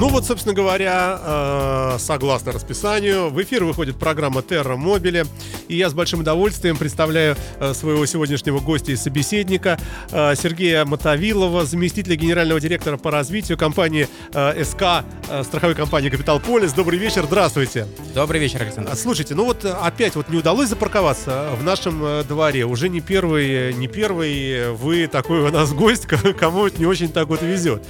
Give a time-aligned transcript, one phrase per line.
[0.00, 5.26] Ну вот, собственно говоря, э, согласно расписанию, в эфир выходит программа Терра Мобиле.
[5.68, 9.78] И я с большим удовольствием представляю э, своего сегодняшнего гостя и собеседника
[10.10, 15.04] э, Сергея Мотовилова, заместителя генерального директора по развитию компании СК,
[15.44, 16.72] страховой компании Капитал Полис.
[16.72, 17.86] Добрый вечер, здравствуйте.
[18.14, 18.92] Добрый вечер, Александр.
[18.92, 22.64] А, Слушайте, ну вот опять вот не удалось запарковаться в нашем дворе.
[22.64, 26.06] Уже не первый, не первый вы такой у нас гость,
[26.38, 27.84] кому это не очень так вот везет.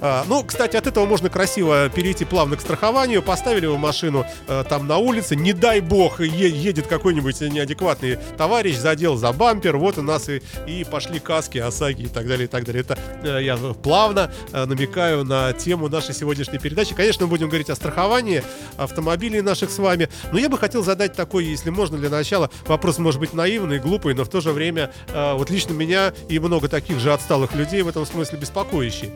[0.00, 3.22] А, Ну, кстати, от этого можно красиво перейти плавно к страхованию.
[3.22, 8.76] Поставили вы машину э, там на улице, не дай бог, е- едет какой-нибудь неадекватный товарищ,
[8.76, 12.48] задел за бампер, вот у нас и, и пошли каски, ОСАГИ и так далее, и
[12.48, 12.82] так далее.
[12.82, 16.94] Это э, я плавно э, намекаю на тему нашей сегодняшней передачи.
[16.94, 18.42] Конечно, мы будем говорить о страховании
[18.76, 20.08] автомобилей наших с вами.
[20.32, 24.14] Но я бы хотел задать такой, если можно, для начала вопрос, может быть, наивный, глупый,
[24.14, 27.82] но в то же время э, вот лично меня и много таких же отсталых людей
[27.82, 29.10] в этом смысле беспокоящий.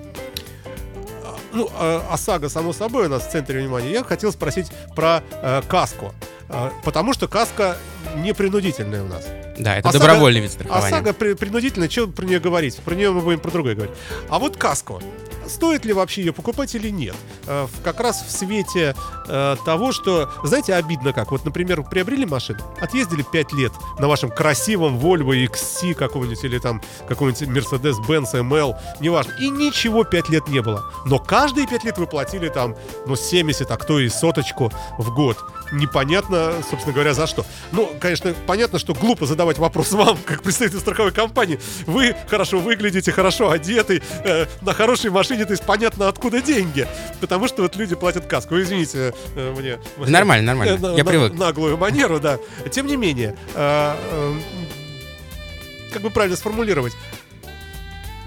[1.53, 3.91] А, Ну, э, ОСАГО, само собой, у нас в центре внимания.
[3.93, 6.12] Я хотел спросить про э, каску.
[6.48, 7.77] Э, потому что каска
[8.17, 9.25] не принудительная у нас.
[9.59, 10.87] Да, это ОСАГО- добровольный вид страхования.
[10.97, 12.77] ОСАГО при- принудительная, что про нее говорить?
[12.77, 13.95] Про нее мы будем про другое говорить.
[14.28, 15.03] А вот каску.
[15.51, 17.17] Стоит ли вообще ее покупать или нет?
[17.47, 18.95] Э, как раз в свете
[19.27, 21.33] э, того, что, знаете, обидно как.
[21.33, 26.81] Вот, например, приобрели машину, отъездили 5 лет на вашем красивом Volvo XC какого-нибудь или там
[27.09, 29.33] какой-нибудь Mercedes-Benz ML, неважно.
[29.41, 30.84] И ничего 5 лет не было.
[31.05, 35.37] Но каждые 5 лет вы платили там, ну, 70, а кто и соточку в год.
[35.73, 37.47] Непонятно, собственно говоря, за что.
[37.73, 41.61] Ну, конечно, понятно, что глупо задавать вопрос вам, как представитель страховой компании.
[41.87, 46.89] Вы хорошо выглядите, хорошо одеты, э, на хорошей машине, то есть понятно, откуда деньги.
[47.21, 48.61] Потому что вот люди платят каску.
[48.61, 49.79] Извините э, мне.
[50.09, 50.75] Нормально, нормально.
[50.75, 51.34] Э, на- Я на- привык.
[51.34, 52.39] Наглую манеру, да.
[52.71, 54.34] Тем не менее, э, э,
[55.93, 56.93] как бы правильно сформулировать?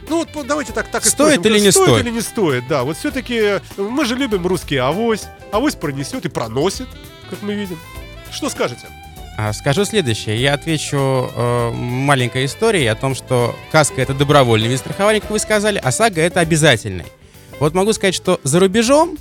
[0.09, 1.87] Ну вот давайте так, так и Стоит или не стоит?
[1.87, 2.05] стоит?
[2.05, 2.83] или не стоит, да.
[2.83, 5.23] Вот все-таки мы же любим русский авось.
[5.51, 6.87] Авось пронесет и проносит,
[7.33, 7.77] как мы видим.
[8.31, 8.87] Что скажете?
[9.37, 10.39] А, Скажу следующее.
[10.39, 15.39] Я отвечу э, маленькой историей о том, что каска это добровольный вид страхования, как вы
[15.39, 17.05] сказали, а САГО это обязательный.
[17.59, 19.17] Вот могу сказать, что за рубежом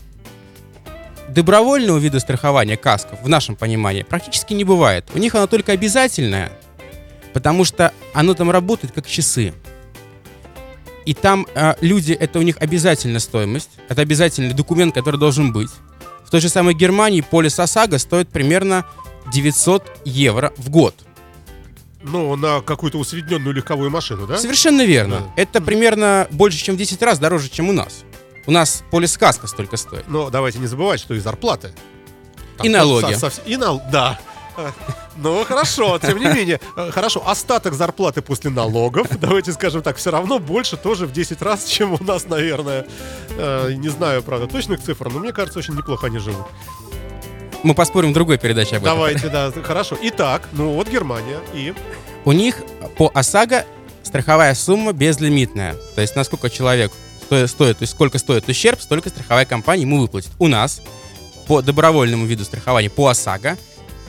[1.28, 5.06] добровольного вида страхования касков, в нашем понимании, практически не бывает.
[5.14, 6.52] У них оно только обязательное,
[7.32, 9.54] потому что оно там работает как часы.
[11.06, 15.70] И там э, люди, это у них обязательная стоимость, это обязательный документ, который должен быть.
[16.24, 18.84] В той же самой Германии полис ОСАГО стоит примерно
[19.32, 20.94] 900 евро в год.
[22.02, 24.36] Ну, на какую-то усредненную легковую машину, да?
[24.38, 25.20] Совершенно верно.
[25.20, 25.42] Да.
[25.42, 28.02] Это примерно больше, чем в 10 раз дороже, чем у нас.
[28.46, 30.08] У нас полис каска столько стоит.
[30.08, 31.72] Но давайте не забывать, что и зарплаты.
[32.62, 33.14] И налоги.
[33.14, 33.80] со- со- и нал...
[33.92, 34.18] Да.
[35.16, 36.60] Ну, хорошо, тем не менее.
[36.76, 41.42] Э, Хорошо, остаток зарплаты после налогов, давайте скажем так, все равно больше тоже в 10
[41.42, 42.86] раз, чем у нас, наверное.
[43.36, 46.46] Э, Не знаю, правда, точных цифр, но мне кажется, очень неплохо они живут.
[47.62, 48.96] Мы поспорим в другой передаче об этом.
[48.96, 49.96] Давайте, да, хорошо.
[50.02, 51.74] Итак, ну вот Германия и...
[52.24, 52.56] У них
[52.96, 53.64] по ОСАГО
[54.02, 55.76] страховая сумма безлимитная.
[55.94, 56.90] То есть насколько человек
[57.24, 60.30] сто- стоит, то есть сколько стоит ущерб, столько страховая компания ему выплатит.
[60.38, 60.82] У нас
[61.46, 63.56] по добровольному виду страхования по ОСАГО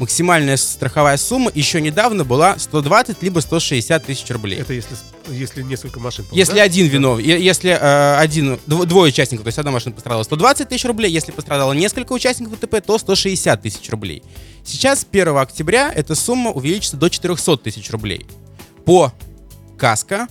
[0.04, 4.60] максимальная страховая сумма еще недавно была 120 либо 160 тысяч рублей.
[4.60, 4.98] Это если,
[5.30, 6.26] если несколько машин.
[6.30, 6.64] Если да?
[6.64, 10.68] один виновный, е- если э, один, дв- двое участников, то есть одна машина пострадала 120
[10.68, 14.24] тысяч рублей, если пострадало несколько участников ДТП, то 160 тысяч рублей.
[14.66, 18.26] Сейчас, с 1 октября, эта сумма увеличится до 400 тысяч рублей.
[18.86, 19.14] По
[19.78, 20.28] КАСКО,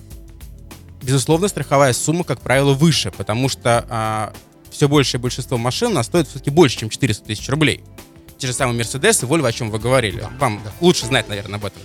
[1.01, 4.33] безусловно, страховая сумма, как правило, выше, потому что
[4.71, 7.83] все большее большинство машин у нас стоит все-таки больше, чем 400 тысяч рублей.
[8.43, 10.27] Те же самые Мерседесы, Volvo, о чем вы говорили.
[10.41, 11.81] Вам лучше знать, наверное, об этом.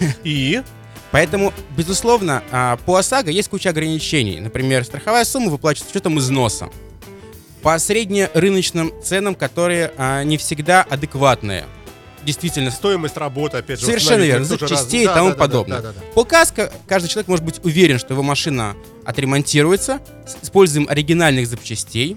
[0.22, 0.62] И...
[1.10, 4.38] Поэтому, безусловно, а, по ОСАГО есть куча ограничений.
[4.38, 6.70] Например, страховая сумма выплачивается с учетом износа.
[7.62, 11.64] По среднерыночным ценам, которые а, не всегда адекватные.
[12.22, 13.86] Действительно, Стоимость работы, опять же.
[13.86, 15.80] Совершенно верно, запчастей раз- и да, тому да, да, да, подобное.
[15.80, 16.06] да, да, да.
[16.14, 22.16] По КАСКО каждый человек может быть уверен, что его машина отремонтируется с использованием оригинальных запчастей.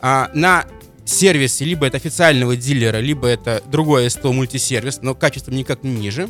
[0.00, 0.64] А, на
[1.10, 6.28] сервисе либо это официального дилера, либо это другой СТО мультисервис, но качеством никак не ниже.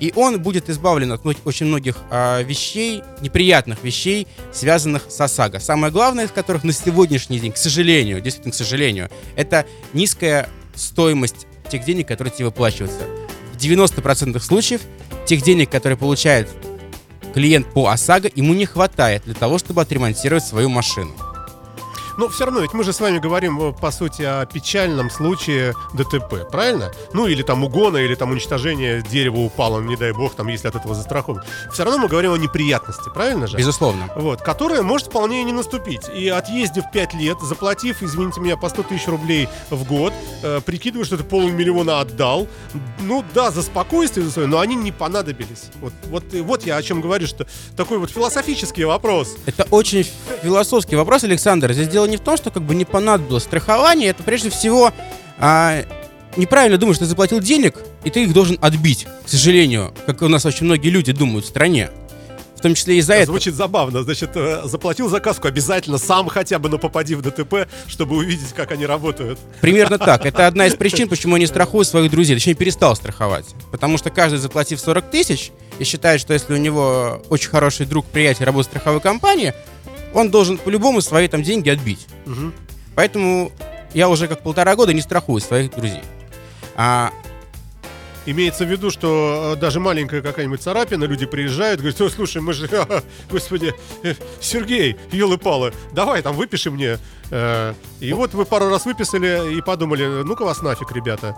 [0.00, 5.60] И он будет избавлен от очень многих а, вещей, неприятных вещей, связанных с ОСАГО.
[5.60, 11.46] Самое главное из которых на сегодняшний день, к сожалению, действительно, к сожалению, это низкая стоимость
[11.70, 13.04] тех денег, которые тебе выплачиваются.
[13.52, 14.80] В 90% случаев
[15.24, 16.48] тех денег, которые получает
[17.32, 21.12] клиент по ОСАГО, ему не хватает для того, чтобы отремонтировать свою машину.
[22.18, 25.74] Но все равно, ведь мы же с вами говорим, э, по сути, о печальном случае
[25.94, 26.92] ДТП, правильно?
[27.12, 30.76] Ну, или там угона, или там уничтожение дерева упало, не дай бог, там, если от
[30.76, 31.42] этого застрахован.
[31.72, 33.56] Все равно мы говорим о неприятности, правильно же?
[33.56, 34.08] Безусловно.
[34.16, 36.08] Вот, которая может вполне и не наступить.
[36.14, 40.12] И отъездив 5 лет, заплатив, извините меня, по 100 тысяч рублей в год,
[40.42, 42.46] э, прикидывая, что ты полмиллиона отдал,
[43.00, 45.70] ну да, за спокойствие, за свое, но они не понадобились.
[45.80, 49.36] Вот, вот, и вот я о чем говорю, что такой вот философический вопрос.
[49.46, 50.06] Это очень
[50.42, 51.72] философский вопрос, Александр.
[51.72, 54.92] Здесь дело не в том, что как бы не понадобилось страхование, это прежде всего
[55.38, 55.84] а,
[56.36, 60.28] неправильно думаешь, что ты заплатил денег, и ты их должен отбить, к сожалению, как у
[60.28, 61.90] нас очень многие люди думают в стране.
[62.56, 63.26] В том числе из-за этого.
[63.38, 64.04] Звучит забавно.
[64.04, 68.70] Значит, э, заплатил заказку обязательно сам хотя бы, но попади в ДТП, чтобы увидеть, как
[68.70, 69.40] они работают.
[69.60, 70.24] Примерно так.
[70.26, 72.36] Это одна из причин, почему я не страхую своих друзей.
[72.36, 73.46] Точнее, перестал страховать.
[73.72, 75.50] Потому что каждый, заплатив 40 тысяч,
[75.80, 79.54] и считает, что если у него очень хороший друг, приятель работает в страховой компании,
[80.14, 82.06] он должен по-любому свои там деньги отбить.
[82.26, 82.52] Мгм.
[82.94, 83.52] Поэтому
[83.94, 86.02] я уже как полтора года не страхую своих друзей.
[86.76, 87.10] А,
[88.24, 92.52] Имеется в виду, что э, даже маленькая какая-нибудь царапина, люди приезжают, говорят, «Ой, слушай, мы
[92.52, 92.68] же,
[93.30, 93.74] господи,
[94.04, 96.98] э, Сергей, елы-палы, давай там выпиши мне.
[97.32, 101.36] Э, И вот вы пару раз выписали и подумали, ну-ка вас нафиг, ребята,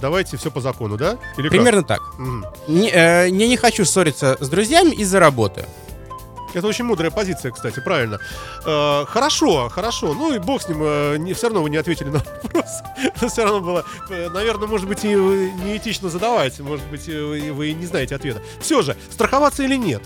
[0.00, 1.16] давайте все по закону, да?
[1.38, 1.50] Или как?
[1.52, 2.00] примерно так.
[2.18, 2.44] Мгм.
[2.66, 5.64] Не, э, я не хочу ссориться с друзьями из-за работы.
[6.56, 8.18] Это очень мудрая позиция, кстати, правильно.
[8.64, 10.14] Э, хорошо, хорошо.
[10.14, 10.78] Ну и бог с ним.
[10.82, 12.82] э, не, все равно вы не ответили на вопрос.
[13.30, 16.58] все равно было, э, наверное, может быть, и неэтично задавать.
[16.60, 18.40] Может быть, вы и не знаете ответа.
[18.58, 20.02] Все же, страховаться или нет?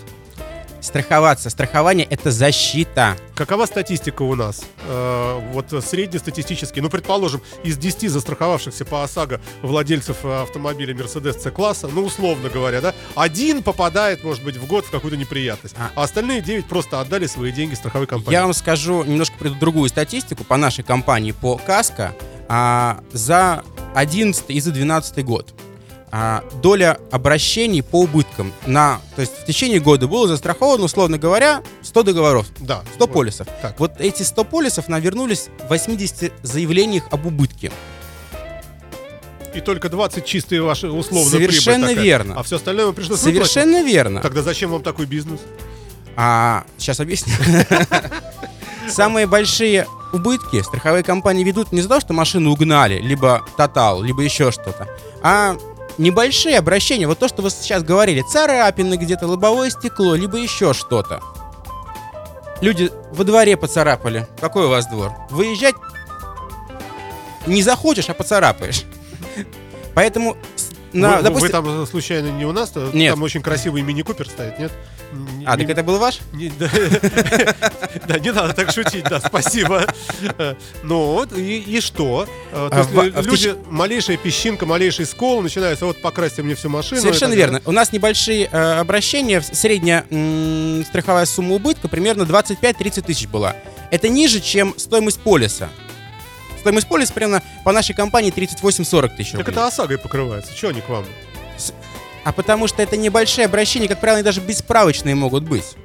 [0.81, 1.49] Страховаться.
[1.49, 3.15] Страхование это защита.
[3.35, 4.63] Какова статистика у нас?
[4.87, 11.87] Э, вот среднестатистически, ну, предположим, из 10 застраховавшихся по ОСАГО владельцев э, автомобиля Mercedes C-класса,
[11.87, 15.91] ну, условно говоря, да, один попадает, может быть, в год в какую-то неприятность, А.
[15.95, 18.33] а остальные 9 просто отдали свои деньги страховой компании.
[18.35, 22.13] Я вам скажу немножко приду другую статистику по нашей компании по КАСКО
[22.49, 23.63] а, за
[23.93, 25.53] 11 и за 12 год.
[26.13, 31.61] А, доля обращений по убыткам на, то есть в течение года было застраховано, условно говоря,
[31.83, 32.81] 100 договоров, Да.
[32.95, 33.13] 100 вот.
[33.13, 33.47] полисов.
[33.61, 33.79] Так.
[33.79, 37.71] Вот эти 100 полисов навернулись в 80 заявлениях об убытке.
[39.53, 42.03] И только 20 чистые ваши условно Совершенно прибыль такая.
[42.05, 42.39] верно.
[42.39, 43.49] А все остальное вам пришлось выплатить.
[43.51, 44.21] Совершенно верно.
[44.21, 45.39] Тогда зачем вам такой бизнес?
[46.17, 47.33] А сейчас объясню.
[48.89, 54.21] Самые большие убытки страховые компании ведут не за то, что машину угнали, либо тотал, либо
[54.21, 54.87] еще что-то,
[55.23, 55.55] а
[55.97, 61.21] небольшие обращения, вот то, что вы сейчас говорили, царапины где-то, лобовое стекло, либо еще что-то.
[62.61, 64.27] Люди во дворе поцарапали.
[64.39, 65.11] Какой у вас двор?
[65.29, 65.75] Выезжать
[67.47, 68.83] не захочешь, а поцарапаешь.
[69.95, 70.37] Поэтому,
[70.93, 71.47] на, вы, допустим...
[71.47, 72.71] вы там э, случайно не у нас?
[72.93, 73.13] Нет.
[73.13, 74.71] Там очень красивый мини-купер стоит, нет?
[75.45, 76.19] А, не- так это был ваш?
[78.07, 79.85] да, не надо так шутить, да, спасибо.
[80.37, 82.27] Э, Ну вот, и что?
[82.51, 86.55] Э, То А в- лю- а люди, малейшая песчинка, малейший скол, начинается, вот покрасьте мне
[86.55, 87.01] всю машину.
[87.01, 87.61] Совершенно верно.
[87.65, 90.05] У нас небольшие э, обращения, средняя
[90.87, 93.55] страховая сумма убытка примерно 25-30 тысяч была.
[93.91, 95.69] Это ниже, чем стоимость полиса.
[96.61, 99.51] Стоимость полиса примерно по нашей компании 38-40 тысяч Так рублей.
[99.51, 101.05] это ОСАГОй покрывается, что они к вам?
[102.23, 105.75] А потому что это небольшие обращения, как правило, они даже бесправочные могут быть.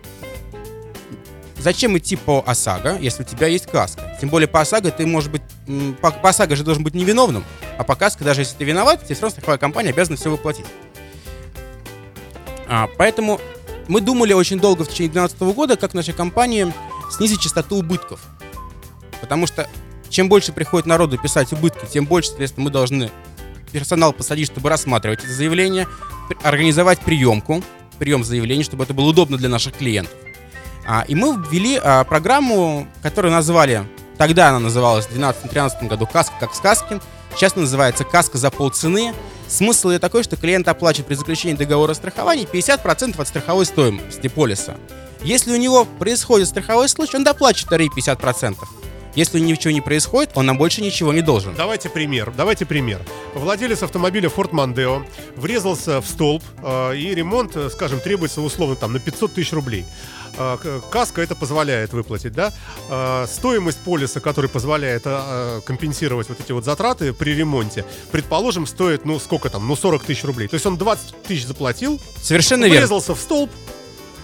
[1.57, 4.19] Зачем идти по ОСАГО, если у тебя есть каска?
[4.21, 5.41] Тем более по ОСАГО ты, может быть,
[6.03, 7.43] по, по ОСАГО же должен быть невиновным,
[7.79, 10.67] а по каско, даже если ты виноват, тебе все равно страховая компания обязана все выплатить.
[12.69, 13.41] А, поэтому
[13.89, 16.71] мы думали очень долго в течение 2012 года, как нашей компании
[17.11, 18.21] снизить частоту убытков.
[19.23, 19.67] Потому что
[20.17, 23.11] чем больше приходит народу писать убытки, тем больше, соответственно, мы должны
[23.71, 25.87] персонал посадить, чтобы рассматривать это заявление,
[26.43, 27.63] организовать приемку,
[27.99, 30.15] прием заявлений, чтобы это было удобно для наших клиентов.
[30.87, 33.85] А, и мы ввели а, программу, которую назвали,
[34.17, 36.99] тогда она называлась в 2012-2013 году «Каска как сказки»,
[37.35, 39.13] сейчас называется «Каска за полцены».
[39.49, 44.77] Смысл ее такой, что клиент оплачивает при заключении договора страхования 50% от страховой стоимости полиса.
[45.23, 48.57] Если у него происходит страховой случай, он доплачивает вторые 50%.
[49.17, 51.55] Если ничего не происходит, он нам больше ничего не должен.
[51.55, 52.33] Давайте пример.
[52.37, 53.01] Давайте пример.
[53.35, 55.05] Владелец автомобиля Ford Mondeo
[55.37, 59.87] врезался в столб, э, и ремонт, э, скажем, требуется условно там на 500 тысяч рублей.
[60.37, 60.59] Э,
[60.91, 62.53] Каска это позволяет выплатить, да?
[63.27, 65.05] Стоимость полиса, который позволяет
[65.65, 70.25] компенсировать вот эти вот затраты при ремонте, предположим, стоит, ну, сколько там, ну, 40 тысяч
[70.25, 70.47] рублей.
[70.49, 72.81] То есть он 20 тысяч заплатил, Совершенно верно.
[72.81, 73.51] врезался в столб,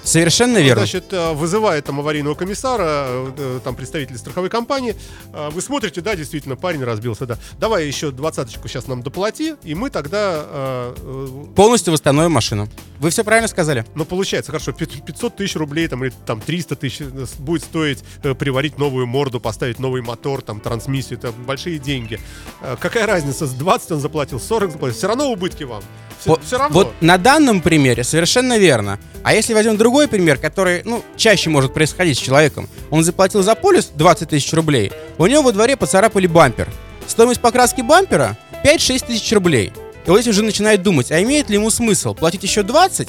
[0.04, 0.80] Совершенно верно.
[0.86, 3.06] Значит, э, вызывает там аварийного комиссара,
[3.36, 4.96] э, там представитель страховой компании.
[5.32, 7.38] Э, Вы смотрите, да, действительно, парень разбился, да.
[7.58, 10.44] Давай еще двадцаточку сейчас нам доплати, и мы тогда...
[10.44, 12.68] э, э, Полностью восстановим машину.
[12.98, 13.84] Вы все правильно сказали.
[13.94, 18.00] Ну, получается, хорошо, пят- 500 тысяч рублей, там, или там 300 тысяч э, будет стоить
[18.22, 22.18] э, приварить новую морду, поставить новый мотор, там, трансмиссию, это большие деньги.
[22.60, 25.82] Э, Какая разница, с 20 он заплатил, 40 заплатил, все равно убытки вам.
[26.20, 26.68] Все, Вот, равно.
[26.74, 29.00] вот на данном примере совершенно верно.
[29.24, 32.68] А если возьмем другой пример, который, ну, чаще может происходить с человеком.
[32.90, 36.68] Он заплатил за полис 20 тысяч рублей, у него во дворе поцарапали бампер.
[37.06, 39.72] Стоимость покраски бампера 5-6 тысяч рублей.
[40.06, 43.08] И вот здесь уже начинает думать, а имеет ли ему смысл платить еще 20,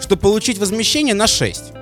[0.00, 1.75] чтобы получить возмещение на 6?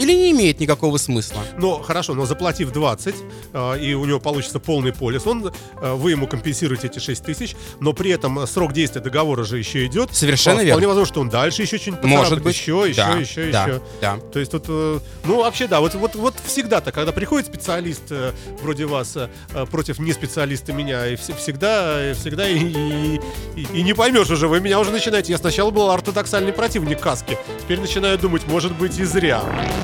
[0.00, 1.42] Или не имеет никакого смысла?
[1.58, 3.14] Но хорошо, но заплатив 20,
[3.52, 7.54] э, и у него получится полный полис, он, э, вы ему компенсируете эти 6 тысяч,
[7.80, 10.14] но при этом срок действия договора же еще идет.
[10.14, 10.86] Совершенно Вполне верно.
[10.88, 12.56] возможно, что он дальше еще что-нибудь Может быть.
[12.56, 13.80] Еще, еще, Да, еще, да, еще.
[14.00, 14.16] да.
[14.32, 18.32] То есть тут, э, ну вообще да, вот, вот, вот всегда-то, когда приходит специалист э,
[18.62, 19.28] вроде вас э,
[19.70, 23.20] против не специалиста меня, и вс- всегда, э, всегда и, и-
[23.56, 25.32] и- и не поймешь уже, вы меня уже начинаете.
[25.32, 29.42] Я сначала был ортодоксальный противник каски, теперь начинаю думать, может быть и зря.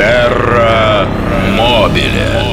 [0.00, 1.06] Терра
[1.58, 2.50] Мобиле.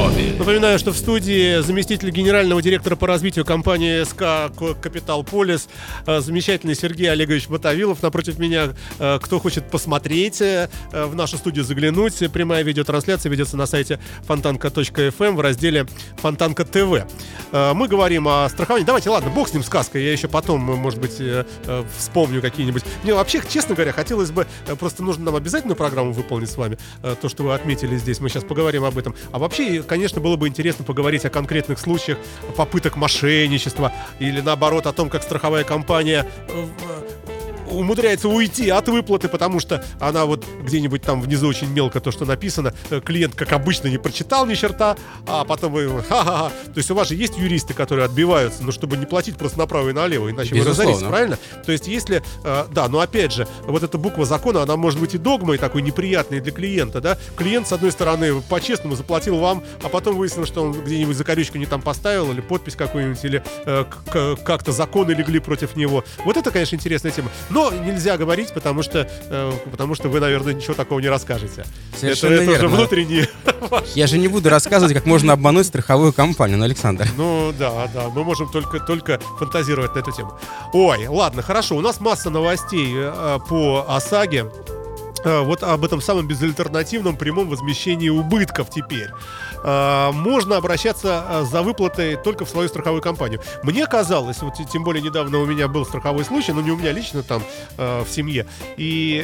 [0.47, 5.67] Напоминаю, что в студии заместитель генерального директора по развитию компании СК Капитал Полис,
[6.05, 8.01] э, замечательный Сергей Олегович Мотовилов.
[8.01, 13.65] Напротив меня, э, кто хочет посмотреть э, в нашу студию заглянуть, прямая видеотрансляция ведется на
[13.65, 15.85] сайте фонтанка.фм в разделе
[16.21, 17.05] Фонтанка ТВ.
[17.51, 18.85] Мы говорим о страховании.
[18.85, 20.03] Давайте, ладно, бог с ним сказкой.
[20.03, 21.21] Я еще потом, может быть,
[21.97, 22.83] вспомню какие-нибудь.
[23.03, 24.47] Мне вообще, честно говоря, хотелось бы,
[24.79, 26.77] просто нужно нам обязательную программу выполнить с вами.
[27.21, 28.19] То, что вы отметили здесь.
[28.19, 29.15] Мы сейчас поговорим об этом.
[29.31, 32.17] А вообще, конечно, было бы интересно поговорить о конкретных случаях
[32.55, 36.65] попыток мошенничества или наоборот о том, как страховая компания э,
[37.77, 42.25] умудряется уйти от выплаты, потому что она вот где-нибудь там внизу очень мелко то, что
[42.25, 46.49] написано, э, клиент, как обычно, не прочитал ни черта, а потом вы ха-ха-ха.
[46.49, 49.89] То есть у вас же есть юристы, которые отбиваются, но чтобы не платить просто направо
[49.89, 50.91] и налево, иначе вы Безусловно.
[50.91, 51.39] разоритесь, правильно?
[51.65, 55.15] То есть если, э, да, но опять же, вот эта буква закона, она может быть
[55.15, 57.17] и догмой такой неприятной для клиента, да?
[57.35, 61.65] Клиент, с одной стороны, по-честному заплатил вам, а потом выяснилось, что он где-нибудь закорючку не
[61.65, 63.85] там поставил, или подпись какую-нибудь, или э,
[64.43, 66.03] как-то законы легли против него.
[66.25, 67.29] Вот это, конечно, интересная тема.
[67.49, 71.65] Но нельзя говорить, потому что, э, потому что вы, наверное, ничего такого не расскажете.
[71.95, 72.75] Совершенно это, это уже верно.
[72.75, 73.29] внутренние.
[73.95, 77.07] Я же не буду рассказывать, как можно обмануть страховую компанию, ну, Александр.
[77.17, 80.39] Ну да, да, мы можем только, только фантазировать на эту тему.
[80.73, 84.45] Ой, ладно, хорошо, у нас масса новостей э, по ОСАГе.
[85.23, 89.09] Э, Вот об этом самом безальтернативном прямом возмещении убытков теперь.
[89.63, 93.41] Э, Можно обращаться э, за выплатой только в свою страховую компанию.
[93.63, 96.91] Мне казалось, вот тем более недавно у меня был страховой случай, но не у меня
[96.91, 97.43] лично там
[97.77, 98.45] в семье.
[98.77, 99.21] И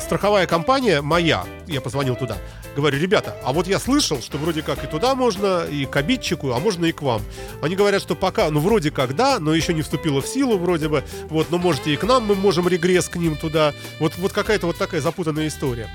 [0.00, 2.36] страховая компания моя, я позвонил туда,
[2.74, 6.52] говорю, ребята, а вот я слышал, что вроде как и туда можно, и к обидчику,
[6.52, 7.22] а можно и к вам.
[7.62, 10.88] Они говорят, что пока, ну вроде как да, но еще не вступило в силу вроде
[10.88, 13.72] бы, вот, но можете и к нам, мы можем регресс к ним туда.
[14.00, 15.88] Вот, вот какая-то вот такая запутанная история.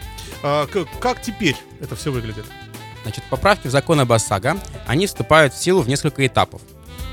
[0.44, 2.46] А, к- как теперь это все выглядит?
[3.04, 6.62] Значит, поправки в закон об ОСАГО, они вступают в силу в несколько этапов.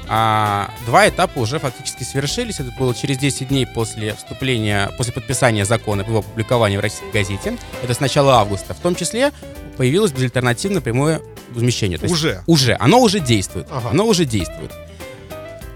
[0.09, 2.61] А, два этапа уже фактически совершились.
[2.61, 7.11] Это было через 10 дней после вступления, после подписания закона по его опубликованию в российской
[7.13, 7.57] газете.
[7.83, 8.75] Это с начала августа.
[8.75, 9.33] В том числе
[9.77, 11.21] появилось безальтернативное прямое
[11.51, 11.99] возмещение.
[11.99, 12.43] То есть Уже?
[12.47, 12.77] Уже.
[12.79, 13.67] Оно уже действует.
[13.71, 13.91] Ага.
[13.91, 14.73] Оно уже действует.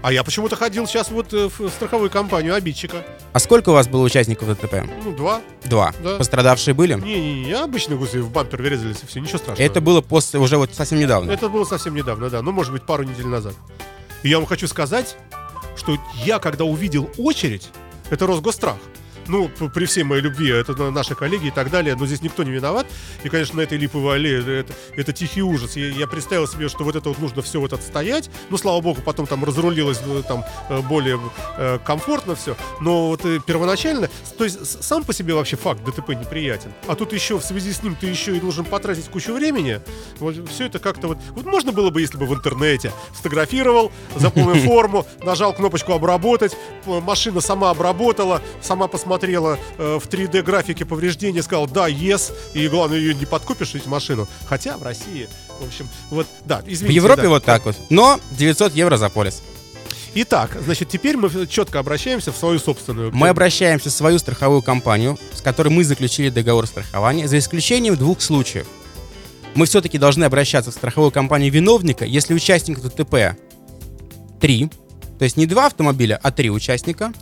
[0.01, 3.05] А я почему-то ходил сейчас вот э, в страховую компанию обидчика.
[3.33, 4.83] А сколько у вас было участников ДТП?
[5.03, 5.41] Ну, два.
[5.65, 5.93] Два.
[6.03, 6.17] Да.
[6.17, 6.95] Пострадавшие были?
[6.95, 9.63] Не-не-не, обычные гуси в бампер врезались и все, ничего страшного.
[9.63, 11.31] Это было после уже вот совсем недавно.
[11.31, 12.41] Это было совсем недавно, да.
[12.41, 13.53] Ну, может быть, пару недель назад.
[14.23, 15.17] И я вам хочу сказать,
[15.75, 17.69] что я, когда увидел очередь,
[18.09, 18.77] это Росгострах.
[19.27, 22.43] Ну, при всей моей любви, это на- наши коллеги и так далее, но здесь никто
[22.43, 22.87] не виноват.
[23.23, 25.75] И, конечно, на этой липовой аллее это, это тихий ужас.
[25.75, 28.29] Я, я представил себе, что вот это вот нужно все вот отстоять.
[28.49, 31.19] Ну, слава богу, потом там разрулилось ну, там э, более
[31.57, 32.55] э, комфортно все.
[32.79, 36.73] Но вот э, первоначально, то есть сам по себе вообще факт ДТП неприятен.
[36.87, 39.81] А тут еще в связи с ним ты еще и должен потратить кучу времени.
[40.19, 41.17] Вот все это как-то вот...
[41.31, 47.41] Вот можно было бы, если бы в интернете сфотографировал, заполнил форму, нажал кнопочку «Обработать», машина
[47.41, 53.13] сама обработала, сама посмотрела э, в 3D графике повреждения, сказал «Да, yes», и главное, ее
[53.13, 54.27] не подкупишь, ведь машину.
[54.47, 55.27] Хотя в России,
[55.59, 56.95] в общем, вот, да, В извините.
[56.95, 57.29] Европе да.
[57.29, 57.75] вот так вот.
[57.89, 59.41] Но 900 евро за полис.
[60.13, 63.11] Итак, значит, теперь мы четко обращаемся в свою собственную.
[63.13, 68.21] Мы обращаемся в свою страховую компанию, с которой мы заключили договор страхования, за исключением двух
[68.21, 68.67] случаев.
[69.55, 73.37] Мы все-таки должны обращаться в страховую компанию виновника, если участников ДТП
[74.41, 74.69] три,
[75.17, 77.13] то есть не два автомобиля, а три участника.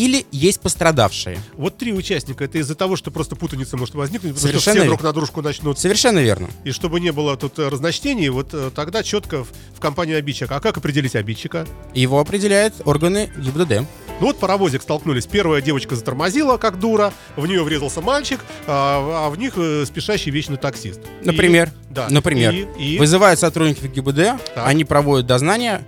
[0.00, 1.38] Или есть пострадавшие.
[1.58, 2.44] Вот три участника.
[2.44, 5.42] Это из-за того, что просто путаница может возникнуть, потому Совершенно что все друг на дружку
[5.42, 5.78] начнут.
[5.78, 6.48] Совершенно верно.
[6.64, 10.56] И чтобы не было тут э, разночтений, вот э, тогда четко в, компанию обидчика.
[10.56, 11.66] А как определить обидчика?
[11.92, 13.86] Его определяют органы ГИБДД.
[14.20, 15.26] Ну вот паровозик столкнулись.
[15.26, 20.30] Первая девочка затормозила, как дура, в нее врезался мальчик, а, а в них э, спешащий
[20.30, 21.00] вечный таксист.
[21.20, 21.72] И- Например.
[21.90, 22.06] да.
[22.08, 22.54] Например.
[22.54, 25.84] И, и- Вызывают сотрудников ГИБДД, они проводят дознание,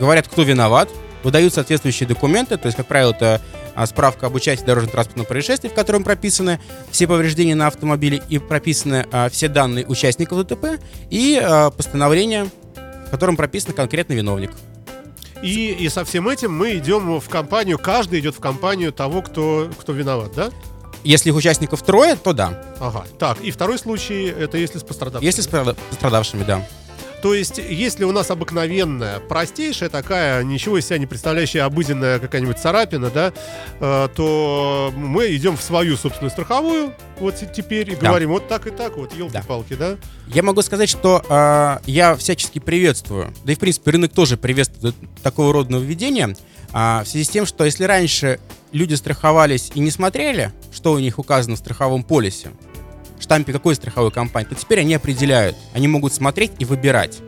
[0.00, 0.88] говорят, кто виноват,
[1.22, 3.40] выдают соответствующие документы, то есть, как правило, это
[3.74, 6.60] а, справка об участии в дорожно-транспортном происшествии, в котором прописаны
[6.90, 12.50] все повреждения на автомобиле и прописаны а, все данные участников ДТП, и а, постановление,
[13.06, 14.52] в котором прописан конкретный виновник.
[15.42, 19.70] и, и со всем этим мы идем в компанию, каждый идет в компанию того, кто,
[19.78, 20.50] кто виноват, да?
[21.04, 22.62] Если их участников трое, то да.
[22.78, 23.04] Ага.
[23.18, 25.26] Так, и второй случай, это если с пострадавшим.
[25.26, 26.64] Если с пострадав- пострадавшими, да.
[27.22, 32.58] То есть, если у нас обыкновенная, простейшая такая, ничего из себя не представляющая обыденная какая-нибудь
[32.58, 33.32] царапина, да,
[33.78, 38.08] э, то мы идем в свою собственную страховую, вот те- теперь, и Да.
[38.08, 39.98] говорим, вот так и так, вот, елки-палки, да?
[40.26, 44.96] Я могу сказать, что а, я всячески приветствую, да и в принципе рынок тоже приветствует
[45.22, 46.34] такого рода нововведения,
[46.72, 48.40] а, в связи с тем, что если раньше
[48.72, 52.50] люди страховались и не смотрели, что у них указано в страховом полисе,
[53.22, 57.20] штампе какой страховой компании, то теперь они определяют, они могут смотреть и выбирать.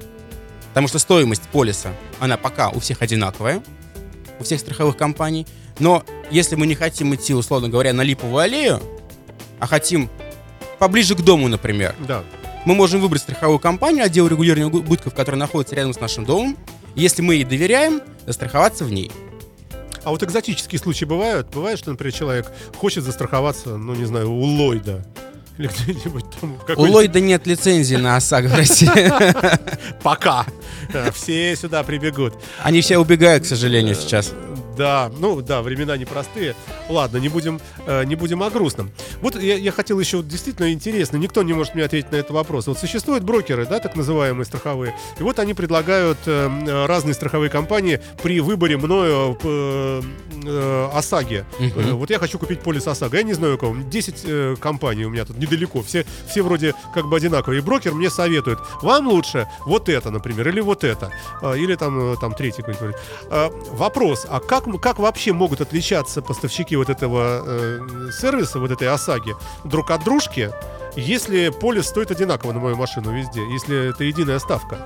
[0.69, 3.63] Потому что стоимость полиса, она пока у всех одинаковая,
[4.41, 5.47] у всех страховых компаний.
[5.79, 8.83] Но если мы не хотим идти, условно говоря, на липовую аллею,
[9.61, 10.11] а хотим
[10.79, 12.25] поближе к дому, например, Да.
[12.65, 16.57] мы можем выбрать страховую компанию, отдел регулирования убытков, которая находится рядом с нашим домом.
[16.97, 19.11] Если мы ей доверяем, застраховаться в ней.
[20.03, 21.49] А вот экзотические случаи бывают?
[21.55, 25.07] Бывает, что, например, человек хочет застраховаться, ну, не знаю, у Ллойда.
[25.57, 26.59] Или где-нибудь там.
[26.77, 28.89] У Ллойда нет лицензии на ОСАГО в России.
[30.03, 30.47] Пока.
[30.93, 32.35] Да, Все сюда прибегут.
[32.63, 34.33] Они все убегают, к сожалению, сейчас.
[34.77, 36.55] Да, ну да, времена непростые.
[36.89, 38.91] Ладно, не будем, э, не будем о грустном.
[39.21, 42.33] Вот я, я хотел еще вот действительно интересно, никто не может мне ответить на этот
[42.33, 42.67] вопрос.
[42.67, 47.51] Вот существуют брокеры, да, так называемые страховые, и вот они предлагают э, э, разные страховые
[47.51, 50.03] компании при выборе мною э,
[50.45, 51.45] э, ОСАГИ.
[51.61, 55.05] Э, Вот я хочу купить полис ОСАГО, я не знаю у кого, 10 э, компаний
[55.07, 57.61] у меня тут недалеко, все, все вроде как бы одинаковые.
[57.61, 61.11] И брокер мне советует, вам лучше вот это, например, или вот это,
[61.43, 62.97] А, или там, э, там третий какой-нибудь.
[63.73, 68.89] Вопрос, а как, м- как вообще могут отличаться поставщики вот этого э, сервиса, вот этой
[68.89, 70.51] ОСАГИ, друг от дружки,
[70.97, 74.79] если полис стоит одинаково на мою машину везде, если это единая ставка?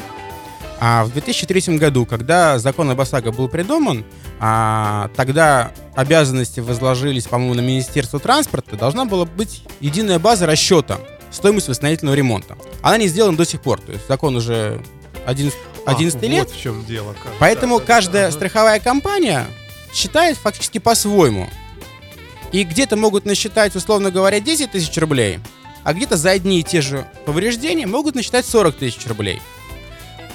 [0.81, 4.05] А в 2003 году, когда закон об ОСАГО был придуман,
[4.39, 10.99] а, тогда обязанности возложились, по-моему, на Министерство транспорта, должна была быть единая база расчета
[11.33, 12.57] стоимости восстановительного ремонта.
[12.81, 14.81] Она не сделана до сих пор, то есть закон уже
[15.27, 17.13] 11, 11 А, лет, Вот в чем дело.
[17.25, 17.33] как.
[17.41, 18.33] Поэтому Да, да, да, каждая ага.
[18.37, 19.47] страховая компания
[19.93, 21.49] считает фактически по-своему.
[22.53, 25.41] И где-то могут насчитать, условно говоря, 10 тысяч рублей,
[25.85, 29.41] а где-то за одни и те же повреждения могут насчитать 40 тысяч рублей.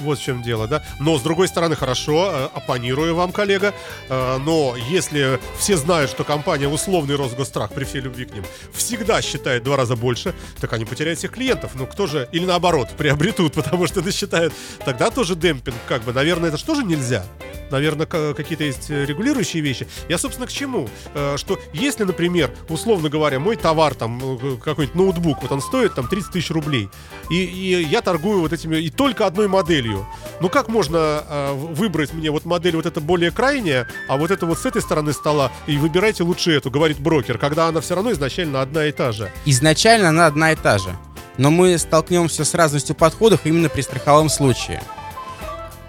[0.00, 0.82] Вот в чем дело, да.
[1.00, 3.74] Но, с другой стороны, хорошо, э, оппонирую вам, коллега,
[4.08, 9.22] э, но если все знают, что компания условный Росгосстрах, при всей любви к ним, всегда
[9.22, 11.72] считает два раза больше, так они потеряют всех клиентов.
[11.74, 14.52] Ну, кто же, или наоборот, приобретут, потому что насчитают.
[14.84, 17.24] Тогда тоже демпинг, как бы, наверное, это же тоже нельзя.
[17.70, 19.86] Наверное, ка- какие-то есть э, регулирующие вещи.
[20.08, 20.88] Я, собственно, к чему?
[21.14, 25.94] Э, Что если, например, условно говоря, мой товар, там, э, какой-нибудь ноутбук, вот он стоит
[25.94, 26.88] там 30 тысяч рублей,
[27.30, 30.06] и, и я торгую вот этими, и только одной моделью.
[30.40, 31.22] Ну как можно
[31.54, 35.12] выбрать мне вот модель вот эта более крайняя, а вот это вот с этой стороны
[35.12, 39.12] стола, и выбирайте лучше эту, говорит брокер, когда она все равно изначально одна и та
[39.12, 39.30] же.
[39.46, 40.96] Изначально она одна и та же.
[41.36, 44.80] Но мы столкнемся с разностью подходов именно при страховом случае.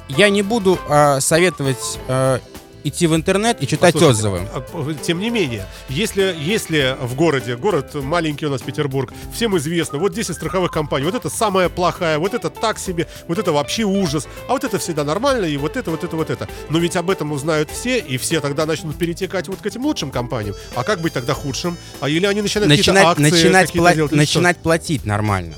[0.09, 2.39] Я не буду а, советовать а,
[2.83, 4.47] идти в интернет и читать Послушайте, отзывы.
[4.53, 9.97] а, Тем не менее, если, если в городе, город маленький у нас Петербург, всем известно,
[9.97, 13.83] вот 10 страховых компаний, вот это самая плохая, вот это так себе, вот это вообще
[13.83, 16.47] ужас, а вот это всегда нормально, и вот это, вот это, вот это.
[16.69, 20.11] Но ведь об этом узнают все, и все тогда начнут перетекать вот к этим лучшим
[20.11, 20.55] компаниям.
[20.75, 21.77] А как быть тогда худшим?
[21.99, 24.17] А или они начинают начинать, акции начинать, пла- делать, что?
[24.17, 25.55] начинать платить нормально.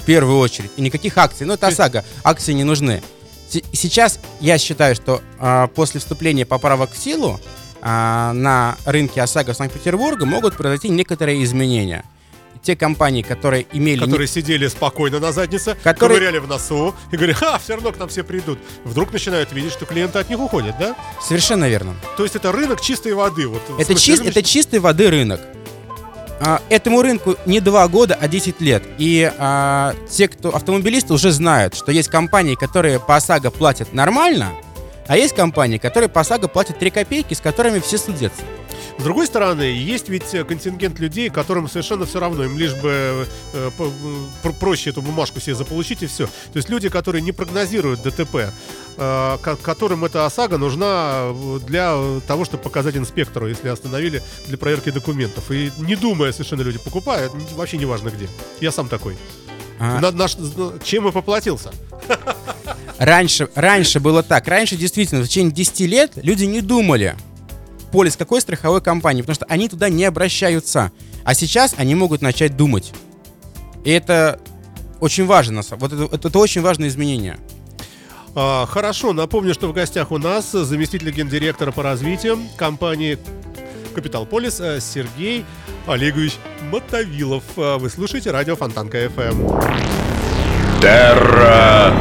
[0.00, 0.70] В первую очередь.
[0.76, 1.46] И никаких акций.
[1.46, 2.04] Ну, это ОСАГО.
[2.24, 3.02] Акции не нужны.
[3.48, 7.40] Сейчас я считаю, что а, после вступления поправок в силу
[7.80, 12.04] а, на рынке ОСАГО Санкт-Петербурга могут произойти некоторые изменения.
[12.62, 14.00] Те компании, которые имели...
[14.00, 17.92] не- которые сидели спокойно на заднице, Которые- ковыряли в носу и говорили, ха, все равно
[17.92, 18.58] к нам все придут.
[18.84, 20.96] Вдруг начинают видеть, что клиенты от них уходят, да?
[21.22, 21.94] Совершенно верно.
[22.16, 23.46] То есть это рынок чистой воды.
[23.46, 25.40] Вот, Это, смысле, чис- рыночный- это чистой воды рынок.
[26.40, 28.82] А, этому рынку не 2 года, а 10 лет.
[28.98, 34.52] И а, те, кто автомобилисты, уже знают, что есть компании, которые по ОСАГО платят нормально,
[35.08, 38.42] А есть компании, которые по ОСАГО платят 3 копейки, с которыми все судятся.
[38.98, 43.26] С другой стороны, есть ведь э, контингент людей, которым совершенно все равно, им лишь бы
[43.52, 43.92] э, по-
[44.42, 46.26] про- проще эту бумажку себе заполучить и все.
[46.26, 48.36] То есть люди, которые не прогнозируют ДТП,
[48.96, 51.94] э, ко- которым эта ОСАГО нужна э, для
[52.26, 55.50] того, чтобы показать инспектору, если остановили для проверки документов.
[55.50, 58.28] И не думая совершенно люди покупают, вообще не важно где.
[58.60, 59.16] Я сам такой.
[59.78, 60.36] А, На- наш-
[60.84, 61.70] чем и поплатился.
[62.98, 64.48] Раньше, раньше было так.
[64.48, 67.14] Раньше действительно в течение 10 лет люди не думали,
[67.92, 70.92] полис какой страховой компании, потому что они туда не обращаются.
[71.24, 72.92] А сейчас они могут начать думать.
[73.84, 74.40] И это
[75.00, 75.62] очень важно.
[75.70, 77.38] на Вот это, это, это очень важное изменение.
[78.34, 83.18] А, Хорошо, напомню, что в гостях у нас заместитель гендиректора по развитию компании
[83.94, 85.44] Капитал Полис э, Сергей
[85.86, 86.34] Олегович
[86.70, 87.44] Мотовилов.
[87.56, 90.80] А, Вы слушаете радио Фонтанка FM.
[90.80, 91.92] Терра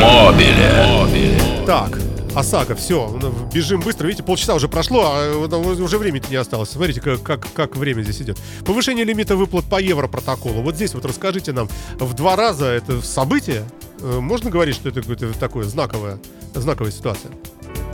[0.00, 1.38] Мобиле.
[1.66, 1.98] Так,
[2.34, 3.18] ОСАГО, все,
[3.52, 4.06] бежим быстро.
[4.06, 6.70] Видите, полчаса уже прошло, а э, уже времени не осталось.
[6.70, 8.38] Смотрите, как, как, как время здесь идет.
[8.64, 10.62] Повышение лимита выплат по европротоколу.
[10.62, 13.64] Вот здесь вот расскажите нам, в два раза это событие?
[14.00, 16.18] Э, Можно говорить, что это какое-то такое знаковое,
[16.54, 17.30] знаковая ситуация?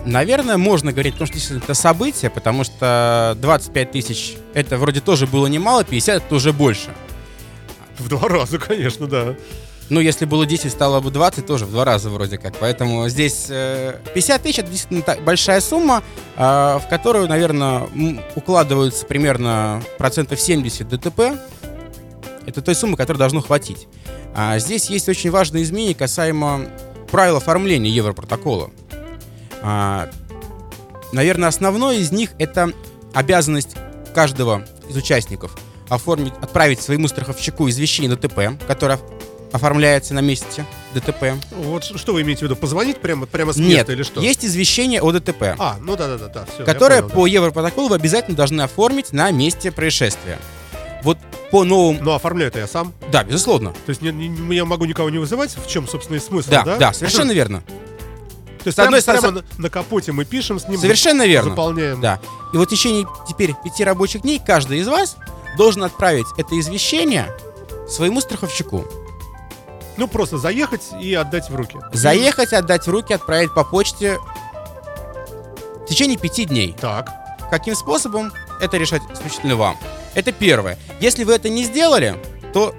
[0.04, 5.46] Наверное, можно говорить, потому что это событие, потому что 25 тысяч это вроде тоже было
[5.46, 6.94] немало, 50 это уже больше.
[7.98, 9.36] В два раза, конечно, да.
[9.90, 12.56] Ну, если было 10, стало бы 20, тоже в два раза вроде как.
[12.58, 16.04] Поэтому здесь э, 50 тысяч это действительно большая сумма,
[16.36, 17.88] а, в которую, наверное,
[18.36, 21.20] укладываются примерно процентов 70 ДТП.
[22.46, 23.88] Это той суммы, которой должно хватить.
[24.32, 26.68] А здесь есть очень важные изменения касаемо
[27.10, 28.70] правил оформления Европротокола.
[29.62, 30.08] А,
[31.12, 32.72] наверное, основной из них это
[33.14, 33.76] обязанность
[34.14, 35.56] каждого из участников
[35.88, 38.98] оформить, отправить своему страховщику извещение ДТП, которое
[39.52, 41.34] оформляется на месте ДТП.
[41.50, 42.54] Вот что вы имеете в виду?
[42.56, 44.20] Позвонить прямо, прямо с Нет, места или что?
[44.20, 46.64] есть извещение о ДТП, А, ну да, да, да, да, все.
[46.64, 50.38] которое по Европротоколу вы обязательно должны оформить на месте происшествия.
[51.02, 51.18] Вот
[51.50, 51.98] по новым...
[52.04, 52.92] Но оформляю это я сам.
[53.10, 53.70] Да, безусловно.
[53.86, 55.56] То есть не- не- я могу никого не вызывать.
[55.56, 56.76] В чем, собственно, и смысл, Да, да?
[56.76, 57.64] да, совершенно верно.
[58.62, 61.50] То есть С одной стороны- на капоте мы пишем с ним, Совершенно верно.
[61.50, 62.00] заполняем.
[62.00, 62.20] Да.
[62.52, 65.16] И вот в течение теперь пяти рабочих дней каждый из вас
[65.56, 67.34] должен отправить это извещение
[67.88, 68.84] своему страховщику.
[69.96, 71.76] Ну, просто заехать и отдать в руки.
[71.92, 74.18] Заехать, отдать в руки, отправить по почте
[75.82, 76.74] в течение пяти дней.
[76.80, 77.10] Так.
[77.50, 79.76] Каким способом, это решать исключительно вам.
[80.14, 80.78] Это первое.
[81.00, 82.16] Если вы это не сделали,
[82.52, 82.74] то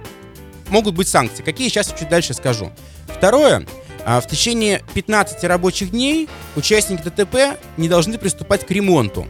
[0.70, 1.44] могут быть санкции.
[1.44, 2.72] Какие сейчас чуть дальше скажу.
[3.08, 3.66] Второе.
[4.06, 9.28] А, В течение 15 рабочих дней участники ДТП не должны приступать к ремонту.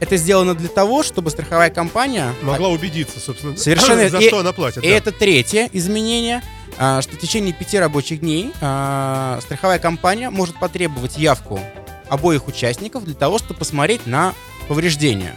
[0.00, 4.52] Это сделано для того, чтобы страховая компания Могла убедиться, собственно, Совершенно за и- что она
[4.52, 4.78] платит.
[4.82, 4.94] И да.
[4.94, 6.42] это третье изменение,
[6.78, 11.60] а, что в течение пяти рабочих дней а, страховая компания может потребовать явку
[12.08, 14.34] обоих участников для того, чтобы посмотреть на
[14.68, 15.34] повреждения.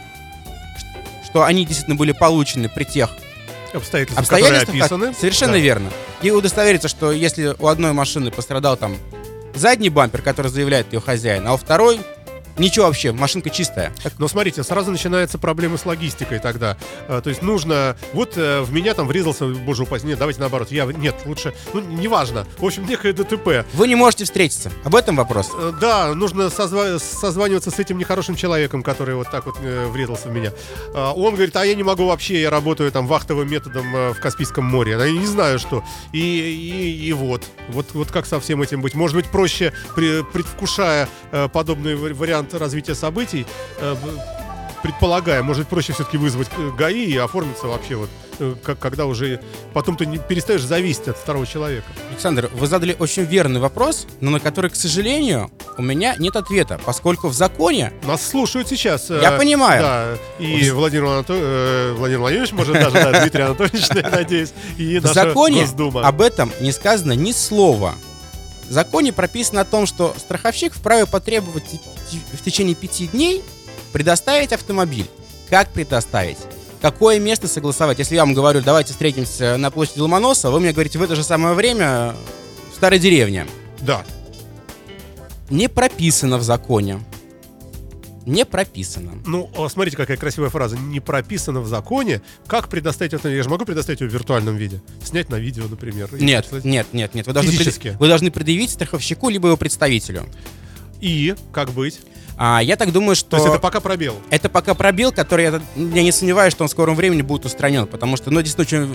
[1.26, 3.10] Что они действительно были получены при тех
[3.78, 4.66] обстоятельства, обстоятельствах.
[4.66, 5.06] которые описаны.
[5.08, 5.58] как- Совершенно Да.
[5.58, 5.90] верно.
[6.22, 8.96] И удостовериться, что если у одной машины пострадал там
[9.54, 12.00] задний бампер, который заявляет ее хозяин, а у второй
[12.58, 13.92] ничего вообще, машинка чистая.
[14.18, 16.76] Но смотрите, сразу начинаются проблемы с логистикой тогда.
[17.08, 17.96] А, То есть нужно...
[18.12, 20.70] Вот э, в меня там врезался, боже упаси, нет, давайте наоборот.
[20.70, 20.84] Я...
[20.84, 21.54] Нет, лучше...
[21.72, 22.46] Ну, неважно.
[22.58, 23.64] В общем, некое ДТП.
[23.74, 24.70] Вы не можете встретиться.
[24.84, 25.50] Об этом вопрос.
[25.58, 30.28] Э, Да, нужно созва- созваниваться с этим нехорошим человеком, который вот так вот э, врезался
[30.28, 30.52] в меня.
[30.94, 34.20] А, Он говорит, а я не могу вообще, я работаю там вахтовым методом э, в
[34.20, 34.92] Каспийском море.
[34.92, 35.82] Я не знаю, что.
[36.12, 37.42] И, и, и вот.
[37.68, 37.86] вот.
[37.94, 38.94] Вот как со всем этим быть?
[38.94, 42.14] Может быть, проще, при- предвкушая э, подобный вари-
[42.44, 43.46] вариант развития событий,
[43.80, 43.94] э,
[44.82, 49.40] предполагая, может проще все-таки вызвать э, ГАИ и оформиться вообще вот, э, как, когда уже
[49.72, 51.86] потом ты не перестаешь зависеть от второго человека.
[52.10, 56.78] Александр, вы задали очень верный вопрос, но на который, к сожалению, у меня нет ответа,
[56.84, 59.10] поскольку в законе Нас слушают сейчас.
[59.10, 59.82] э, Я понимаю.
[59.82, 65.06] Да, и Владимир, Анато- э, Владимир Владимирович, может, даже да, Дмитрий Анатольевич, надеюсь, и в
[65.06, 66.06] законе Госдума.
[66.06, 67.94] об этом не сказано ни слова.
[68.68, 71.64] В законе прописано о том, что страховщик вправе потребовать
[72.32, 73.42] в течение пяти дней
[73.92, 75.06] предоставить автомобиль.
[75.50, 76.38] Как предоставить?
[76.80, 77.98] Какое место согласовать?
[77.98, 81.22] Если я вам говорю, давайте встретимся на площади Ломоносова, вы мне говорите в это же
[81.24, 82.14] самое время
[82.72, 83.46] в старой деревне.
[83.80, 84.04] Да.
[85.50, 87.00] Не прописано в законе.
[88.26, 89.12] Не прописано.
[89.26, 90.76] Ну, а смотрите, какая красивая фраза.
[90.78, 93.28] Не прописано в законе, как предоставить это.
[93.28, 94.80] Я же могу предоставить его в виртуальном виде.
[95.02, 96.08] Снять на видео, например.
[96.16, 96.64] и Нет, прислать.
[96.64, 97.26] нет, нет, нет.
[97.26, 97.88] Вы должны, Физически.
[97.88, 100.24] пред- вы должны предъявить страховщику либо его представителю.
[101.00, 102.00] И как быть?
[102.36, 104.16] А я так думаю, что То есть это пока пробел.
[104.30, 107.86] это пока пробел, который я, я не сомневаюсь, что он в скором времени будет устранен,
[107.86, 108.88] потому что, ну, действительно,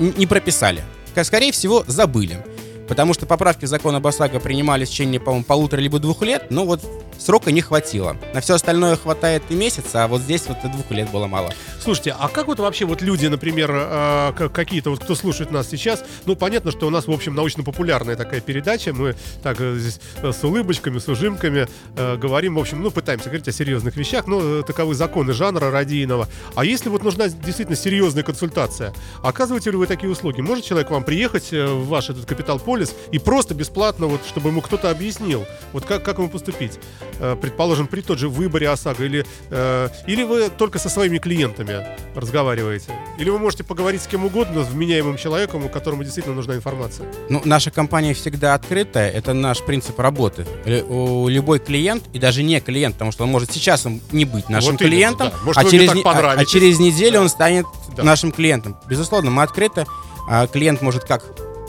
[0.00, 0.82] очень не прописали.
[1.22, 2.44] Скорее всего, забыли.
[2.88, 6.80] Потому что поправки закона ОСАГО принимались в течение, по-моему, полутора либо двух лет, но вот
[7.18, 8.16] срока не хватило.
[8.32, 11.52] На все остальное хватает и месяца, а вот здесь вот и двух лет было мало.
[11.80, 16.04] Слушайте, а как вот вообще вот люди, например, э, какие-то вот, кто слушает нас сейчас,
[16.26, 20.32] ну, понятно, что у нас, в общем, научно-популярная такая передача, мы так э, здесь э,
[20.32, 21.66] с улыбочками, с ужимками
[21.96, 26.28] э, говорим, в общем, ну, пытаемся говорить о серьезных вещах, но таковы законы жанра радийного.
[26.54, 28.92] А если вот нужна действительно серьезная консультация,
[29.22, 30.40] оказываете ли вы такие услуги?
[30.40, 34.60] Может человек вам приехать в ваш этот Капитал Полис и просто бесплатно, вот, чтобы ему
[34.60, 36.72] кто-то объяснил, вот как, как ему поступить?
[37.20, 41.86] Э, предположим, при тот же выборе ОСАГО, или, э, или вы только со своими клиентами
[42.16, 42.90] разговариваете?
[43.16, 47.06] Или вы можете поговорить с кем угодно, с вменяемым человеком, которому действительно нужна информация?
[47.28, 50.44] Ну, наша компания всегда открытая, это наш принцип работы.
[50.88, 54.72] У любой клиент, и даже не клиент, потому что он может сейчас не быть нашим
[54.72, 55.36] Вот именно, клиентом, да.
[55.44, 58.02] Может, а, через, не- а- а через неделю он станет Да.
[58.02, 58.76] нашим клиентом.
[58.88, 59.86] Безусловно, мы открыты.
[60.26, 61.22] а клиент может как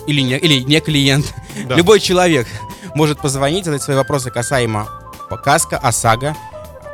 [0.08, 1.34] или не, или не клиент,
[1.68, 1.76] Да.
[1.76, 2.48] любой человек
[2.96, 4.88] может позвонить, задать свои вопросы касаемо
[5.44, 6.36] Каска, ОСАГО.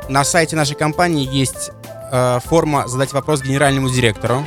[0.08, 1.70] На сайте нашей компании есть
[2.10, 4.44] э, форма задать вопрос генеральному директору.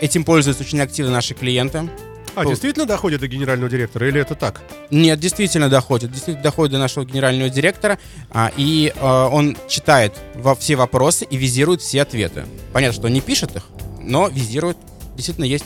[0.00, 1.90] Этим пользуются очень активно наши клиенты.
[2.36, 2.50] А, Тут.
[2.52, 4.62] действительно доходит до генерального директора, или это так?
[4.90, 6.10] Нет, действительно доходит.
[6.12, 7.98] Действительно доходит до нашего генерального директора.
[8.30, 12.46] а, и э, он читает во все вопросы и визирует все ответы.
[12.72, 13.64] Понятно, что он не пишет их,
[14.00, 14.78] но визирует.
[15.16, 15.64] Действительно есть.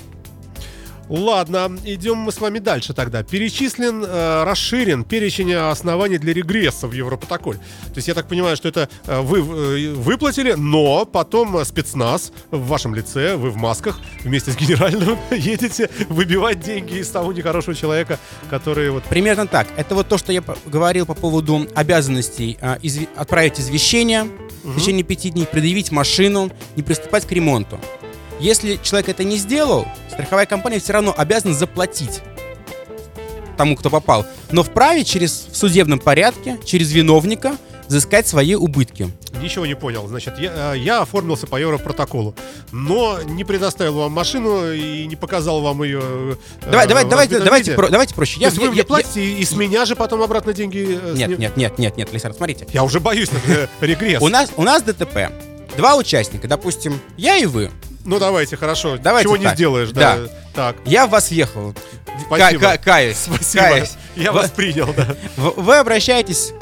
[1.08, 3.22] Ладно, идем мы с вами дальше тогда.
[3.22, 7.58] Перечислен, э, расширен перечень оснований для регресса в Европротоколе.
[7.58, 12.32] То есть я так понимаю, что это э, вы э, выплатили, но потом э, спецназ
[12.50, 17.74] в вашем лице, вы в масках вместе с генеральным едете выбивать деньги из того нехорошего
[17.74, 19.04] человека, который вот...
[19.04, 19.66] Примерно так.
[19.76, 24.26] Это вот то, что я говорил по поводу обязанностей а, изв- отправить извещение
[24.62, 27.78] в течение пяти дней, предъявить машину, не приступать к ремонту.
[28.40, 32.20] Если человек это не сделал, страховая компания все равно обязана заплатить
[33.56, 39.10] тому, кто попал, но вправе через в судебном порядке, через виновника, взыскать свои убытки.
[39.40, 40.06] Ничего не понял.
[40.08, 42.34] Значит, я, э, я оформился по Европротоколу,
[42.72, 46.00] но не предоставил вам машину и не показал вам ее...
[46.02, 46.34] э,
[46.70, 48.40] Давай, давай, в давайте, давайте, про- давайте проще.
[48.40, 50.98] То есть вы мне платите, и, и с меня же потом обратно деньги...
[51.00, 52.66] э, Нет, сни- нет, нет, нет, нет, Александр, смотрите.
[52.72, 54.22] Я уже боюсь, э, регресс.
[54.22, 55.30] У нас, у нас ДТП.
[55.76, 57.70] Два участника, допустим, я и вы.
[58.04, 58.98] Ну давайте, хорошо.
[58.98, 59.54] Давайте Чего не так.
[59.54, 60.18] сделаешь, да.
[60.54, 61.74] Так, Я в вас въехал.
[62.26, 62.60] Спасибо.
[62.60, 63.16] Ка- каюсь.
[63.16, 63.64] спасибо.
[63.64, 63.92] каюсь.
[64.14, 65.16] Я Вы- вас принял, да.
[65.36, 66.52] Вы обращаетесь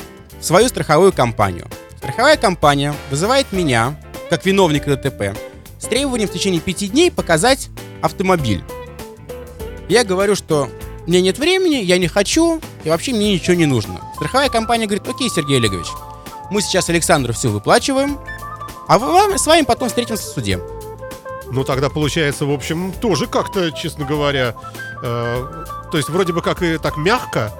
[0.41, 1.69] в свою страховую компанию.
[1.99, 3.97] Страховая компания вызывает меня,
[4.31, 5.37] как виновника ДТП,
[5.79, 7.69] с требованием в течение пяти дней показать
[8.01, 8.63] автомобиль.
[9.89, 10.69] Я говорю, что
[11.07, 14.01] мне нет времени, я не хочу, и вообще мне ничего не нужно.
[14.17, 15.89] Страховая компания говорит, окей, Сергей Олегович,
[16.51, 18.19] мы сейчас Александру все выплачиваем,
[18.89, 20.59] а вы, вам- с вами потом встретимся в суде.
[21.53, 24.55] Ну тогда получается, в общем, тоже как-то, честно говоря,
[25.03, 27.53] э, то есть вроде бы как и так мягко,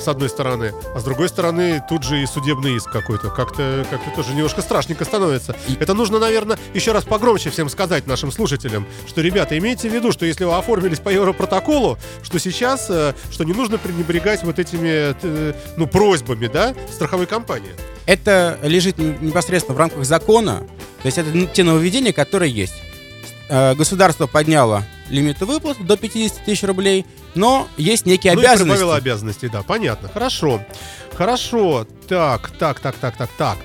[0.00, 3.30] с одной стороны, а с другой стороны тут же и судебный иск какой-то.
[3.30, 5.56] Как-то как тоже немножко страшненько становится.
[5.80, 10.12] Это нужно, наверное, еще раз погромче всем сказать нашим слушателям, что, ребята, имейте в виду,
[10.12, 15.14] что если вы оформились по Европротоколу, что сейчас, э, что не нужно пренебрегать вот этими,
[15.20, 17.70] э, ну, просьбами, да, страховой компании.
[18.06, 20.66] Это лежит непосредственно в рамках закона,
[21.02, 22.83] то есть это те нововведения, которые есть.
[23.48, 27.04] Э, Государство подняло лимиты выплат до 50 тысяч рублей,
[27.34, 28.64] но есть некие Ну обязанности.
[28.64, 30.08] прибавила обязанности, да, понятно.
[30.08, 30.62] Хорошо.
[31.14, 31.86] Хорошо.
[32.08, 33.58] Так, так, так, так, так, так.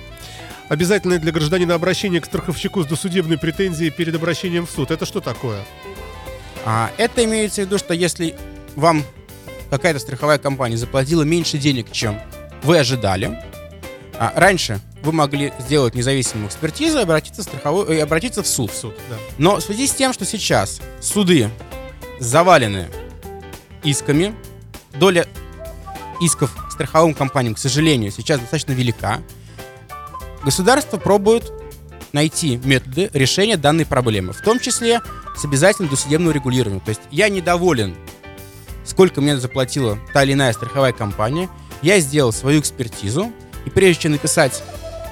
[0.68, 4.90] Обязательное для гражданина обращение к страховщику с досудебной претензией перед обращением в суд.
[4.90, 5.60] Это что такое?
[6.64, 8.36] А это имеется в виду, что если
[8.76, 9.02] вам
[9.70, 12.20] какая-то страховая компания заплатила меньше денег, чем
[12.62, 13.42] вы ожидали,
[14.18, 18.70] а раньше вы могли сделать независимую экспертизу и обратиться, в страховую, и обратиться в суд.
[18.70, 19.16] В суд, да.
[19.38, 21.50] Но в связи с тем, что сейчас суды
[22.18, 22.88] завалены
[23.82, 24.34] исками,
[24.94, 25.26] доля
[26.20, 29.20] исков страховым компаниям, к сожалению, сейчас достаточно велика,
[30.44, 31.50] государство пробует
[32.12, 35.00] найти методы решения данной проблемы, в том числе
[35.36, 36.80] с обязательным досудебным регулированием.
[36.80, 37.94] То есть я недоволен,
[38.84, 41.48] сколько мне заплатила та или иная страховая компания,
[41.82, 43.32] я сделал свою экспертизу,
[43.64, 44.62] и прежде чем написать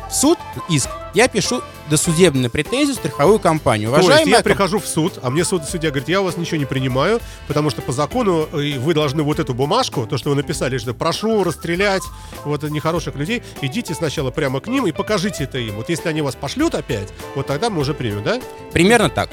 [0.09, 3.91] в суд иск, я пишу досудебную претензию в страховую компанию.
[3.91, 6.37] То есть Уважаемая я прихожу в суд, а мне суд, судья говорит, я у вас
[6.37, 10.31] ничего не принимаю, потому что по закону э, вы должны вот эту бумажку, то, что
[10.31, 12.03] вы написали, что прошу расстрелять
[12.45, 15.77] вот нехороших людей, идите сначала прямо к ним и покажите это им.
[15.77, 18.41] Вот если они вас пошлют опять, вот тогда мы уже примем, да?
[18.73, 19.31] Примерно так.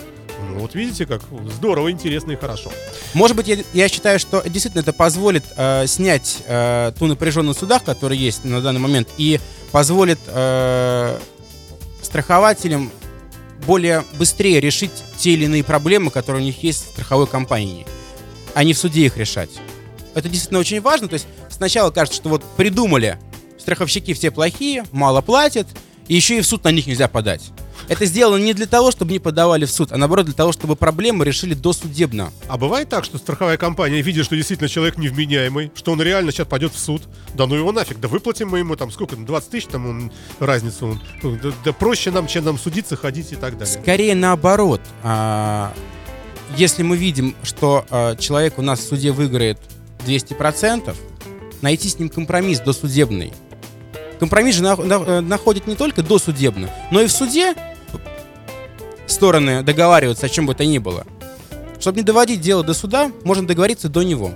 [0.49, 2.71] Ну, вот видите, как здорово, интересно и хорошо.
[3.13, 7.59] Может быть, я, я считаю, что действительно это позволит э, снять э, ту напряженность в
[7.61, 9.39] судах, которая есть на данный момент, и
[9.71, 11.17] позволит э,
[12.01, 12.91] страхователям
[13.65, 17.85] более быстрее решить те или иные проблемы, которые у них есть в страховой компании,
[18.53, 19.49] а не в суде их решать.
[20.13, 21.07] это действительно очень важно.
[21.07, 23.17] То есть сначала кажется, что вот придумали,
[23.57, 25.67] страховщики все плохие, мало платят,
[26.07, 27.51] и еще и в суд на них нельзя подать.
[27.87, 30.75] Это сделано не для того, чтобы не подавали в суд, а наоборот для того, чтобы
[30.75, 32.31] проблему решили досудебно.
[32.47, 36.47] А бывает так, что страховая компания видит, что действительно человек невменяемый, что он реально сейчас
[36.47, 37.03] пойдет в суд.
[37.35, 40.99] Да ну его нафиг, да выплатим мы ему там сколько, 20 тысяч там он, разницу.
[41.23, 43.81] Он, да, да проще нам, чем нам судиться, ходить и так далее.
[43.81, 44.81] Скорее наоборот.
[45.03, 45.71] А,
[46.57, 49.59] если мы видим, что а, человек у нас в суде выиграет
[50.07, 50.95] 200%,
[51.61, 53.33] найти с ним компромисс досудебный.
[54.19, 57.53] Компромисс же на- на- находит не только досудебно, но и в суде
[59.15, 61.05] стороны договариваются о чем бы то ни было.
[61.79, 64.31] Чтобы не доводить дело до суда, можно договориться до него.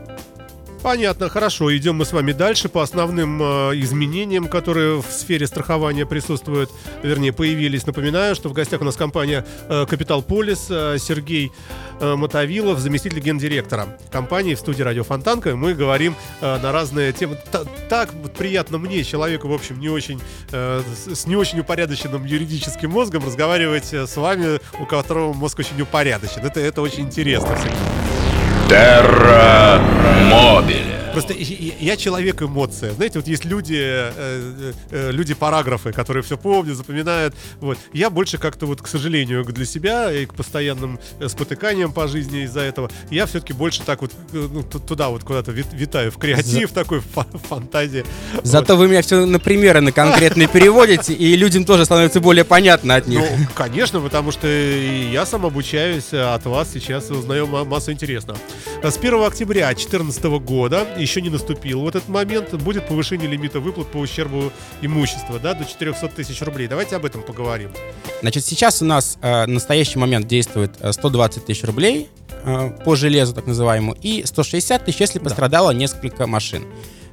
[0.82, 1.76] Понятно, хорошо.
[1.76, 3.46] Идем мы с вами дальше по основным э,
[3.82, 6.72] изменениям, которые в сфере страхования присутствуют,
[7.04, 7.86] вернее, появились.
[7.86, 11.52] Напоминаю, что в гостях у нас компания э, Капитал Полис, э, Сергей
[12.00, 15.54] э, Мотовилов, заместитель гендиректора компании в студии Радио Фонтанка.
[15.56, 17.38] Мы говорим э, на разные темы.
[17.52, 21.60] Та- так вот приятно мне, человеку, в общем, не очень, э, с с не очень
[21.60, 26.42] упорядоченным юридическим мозгом, разговаривать э, с вами, у которого мозг очень упорядочен.
[26.42, 27.99] Это, это очень интересно всегда.
[28.69, 29.82] Терра
[30.29, 30.86] Мобиле.
[31.12, 32.91] Просто я- человек эмоция.
[32.93, 37.34] Знаете, вот есть люди, э, э, э, люди параграфы, которые все помнят, запоминают.
[37.60, 37.79] Вот.
[37.93, 42.43] Я больше как-то вот, к сожалению, для себя и к постоянным э, спотыканиям по жизни
[42.43, 46.12] из-за этого, я все-таки больше так вот э, ну, ту- туда вот куда-то вит- витаю,
[46.12, 48.05] в креатив такой, в фа- фантазии.
[48.43, 52.95] Зато вы меня все на примеры на конкретные переводите, и людям тоже становится более понятно
[52.95, 53.19] от них.
[53.19, 57.65] Ну, конечно, потому что и я сам обучаюсь а от вас сейчас и узнаю ма-
[57.65, 58.38] массу интересного.
[58.84, 63.88] С 1 октября 2014 года, еще не наступил вот этот момент, будет повышение лимита выплат
[63.88, 66.67] по ущербу имущества, да, до 400 тысяч рублей.
[66.67, 67.72] Давайте об этом поговорим.
[68.22, 72.10] Значит, сейчас у нас э, в настоящий момент действует э, 120 тысяч рублей
[72.43, 76.65] э, по железу, так называемому, и 160 тысяч, если пострадало несколько машин.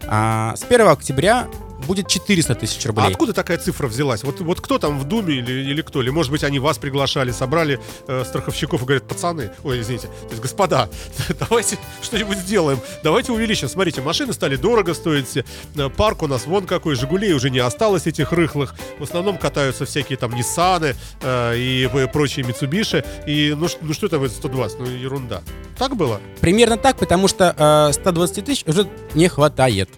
[0.06, 1.48] А, с 1 октября
[1.86, 3.06] будет 400 тысяч А рублей.
[3.08, 4.22] откуда такая цифра взялась?
[4.24, 6.02] Вот, вот кто там в Думе или, или кто?
[6.02, 10.30] Или, может быть, они вас приглашали, собрали э, страховщиков и говорят, пацаны, ой, извините, то
[10.30, 10.88] есть, господа,
[11.40, 12.80] давайте что-нибудь сделаем.
[13.02, 13.68] Давайте увеличим.
[13.68, 15.38] Смотрите, машины стали дорого стоить.
[15.76, 18.74] Э, Парк у нас вон какой, Жигулей уже не осталось этих рыхлых.
[18.98, 23.04] В основном катаются всякие там Ниссаны э, и э, прочие Митсубиши.
[23.26, 24.78] И ну, ну что там это 120?
[24.80, 25.42] Ну ерунда.
[25.78, 26.20] Так было?
[26.40, 29.88] Примерно так, потому что э, 120 тысяч уже не хватает.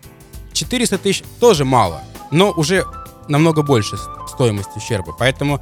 [0.59, 2.85] 400 тысяч тоже мало, но уже
[3.29, 5.15] намного больше стоимость ущерба.
[5.19, 5.61] Поэтому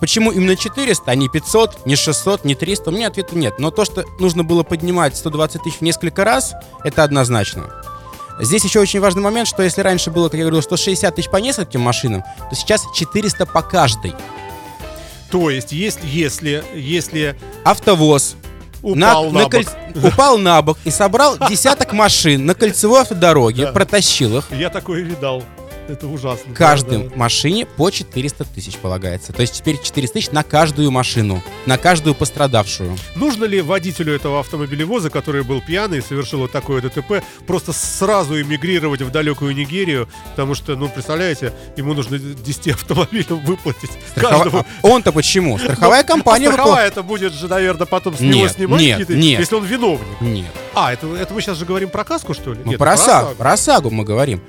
[0.00, 3.58] почему именно 400, а не 500, не 600, не 300, у меня ответа нет.
[3.58, 6.54] Но то, что нужно было поднимать 120 тысяч в несколько раз,
[6.84, 7.70] это однозначно.
[8.40, 11.36] Здесь еще очень важный момент, что если раньше было, как я говорил, 160 тысяч по
[11.36, 14.14] нескольким машинам, то сейчас 400 по каждой.
[15.30, 18.36] То есть, если, если, если Автовоз
[18.84, 24.38] упал на, бок, кольц- упал на бок и собрал десяток машин на кольцевой автодороге, протащил
[24.38, 24.44] их.
[24.52, 25.42] я такое видал.
[25.88, 26.54] Это ужасно.
[26.54, 27.16] Каждой Да, да.
[27.16, 29.32] машине по 400 тысяч полагается.
[29.32, 32.96] То есть теперь 400 тысяч на каждую машину, на каждую пострадавшую.
[33.16, 38.40] Нужно ли водителю этого автомобилевоза, который был пьяный и совершил вот такое ДТП, просто сразу
[38.40, 40.08] эмигрировать в далекую Нигерию?
[40.30, 43.90] Потому что, ну, представляете, ему нужно 10 автомобилям выплатить.
[44.16, 44.66] Страхова- Каждому.
[44.82, 45.58] А Он-то почему?
[45.64, 49.20] Страховая Ну, компания а страховая это будет же, наверное, потом с него снимать нет, какие-то,
[49.20, 49.40] нет.
[49.40, 50.20] если он виновник.
[50.20, 50.46] Нет.
[50.74, 52.60] А, это, это мы сейчас же говорим про каску, что ли?
[52.64, 53.34] Мы Нет, про ОСАГО, ОСАГО.
[53.36, 54.40] про ОСАГО мы говорим.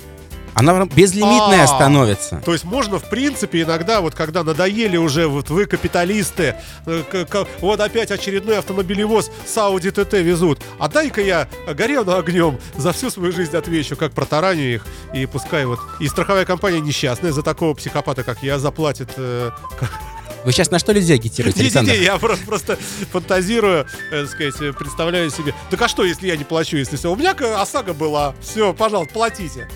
[0.56, 1.68] Она безлимитная А.
[1.68, 2.42] становится.
[2.46, 7.26] То есть можно, в принципе, иногда, вот когда надоели уже, вот вы капиталисты, э, к-
[7.26, 12.94] к- вот опять очередной автомобилевоз с Audi TT везут, а дай-ка я горел огнем за
[12.94, 15.80] всю свою жизнь отвечу, как протараню их, и пускай вот...
[16.00, 19.10] И страховая компания несчастная за такого психопата, как я, заплатит...
[19.18, 19.52] э,
[20.46, 21.90] Вы сейчас на что людей агитируете, Александр?
[21.92, 22.78] Не-не-не, я просто, просто
[23.12, 25.54] фантазирую, э, так сказать, э, представляю себе.
[25.70, 27.12] Так а что, если я не плачу, если все?
[27.12, 29.68] У меня ОСАГО была, все, пожалуйста, платите.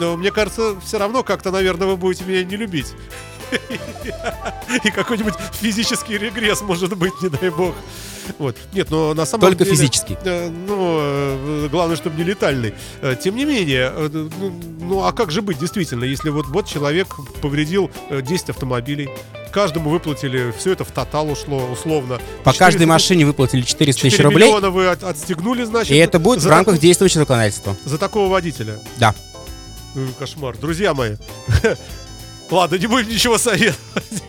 [0.00, 2.86] Но мне кажется, все равно как-то, наверное, вы будете меня не любить.
[4.84, 7.74] И какой-нибудь физический регресс, может быть, не дай бог.
[8.38, 8.56] Вот.
[8.72, 9.76] Нет, но на самом Только деле...
[9.76, 10.16] физический.
[10.24, 12.72] э, Ну, э, главное, чтобы не летальный.
[13.02, 16.66] Э, Тем не менее, э, ну, ну, а как же быть, действительно, если вот, вот
[16.66, 17.08] человек
[17.42, 19.10] повредил э, 10 автомобилей,
[19.52, 22.18] каждому выплатили, все это в тотал ушло, условно.
[22.44, 25.92] По 400 каждой машине выплатили 400 тысяч 4 рублей, миллиона вы от- отстегнули, значит.
[25.92, 27.76] и это будет в рамках действующего законодательства.
[27.84, 28.78] За такого водителя.
[28.98, 29.14] Да.
[29.94, 30.56] Ну, кошмар.
[30.56, 31.16] Друзья мои,
[32.50, 33.78] ладно, не будем ничего советовать.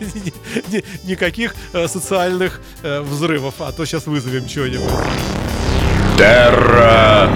[0.70, 4.90] Ни- ни- Никаких э, социальных э, взрывов, а то сейчас вызовем что-нибудь.
[6.18, 7.28] Терра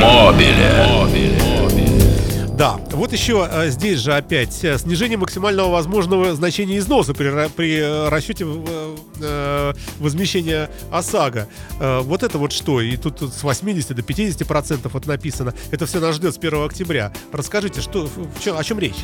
[0.00, 1.35] Мобиле.
[2.56, 7.78] Да, Вот еще э, здесь же опять э, снижение максимального возможного значения износа при, при
[7.80, 11.48] э, расчете э, э, возмещения ОСАГО.
[11.78, 12.80] Э, вот это вот что?
[12.80, 15.52] И тут, тут с 80 до 50 процентов вот написано.
[15.70, 17.12] Это все нас ждет с 1 октября.
[17.30, 18.96] Расскажите, что, в о чем речь?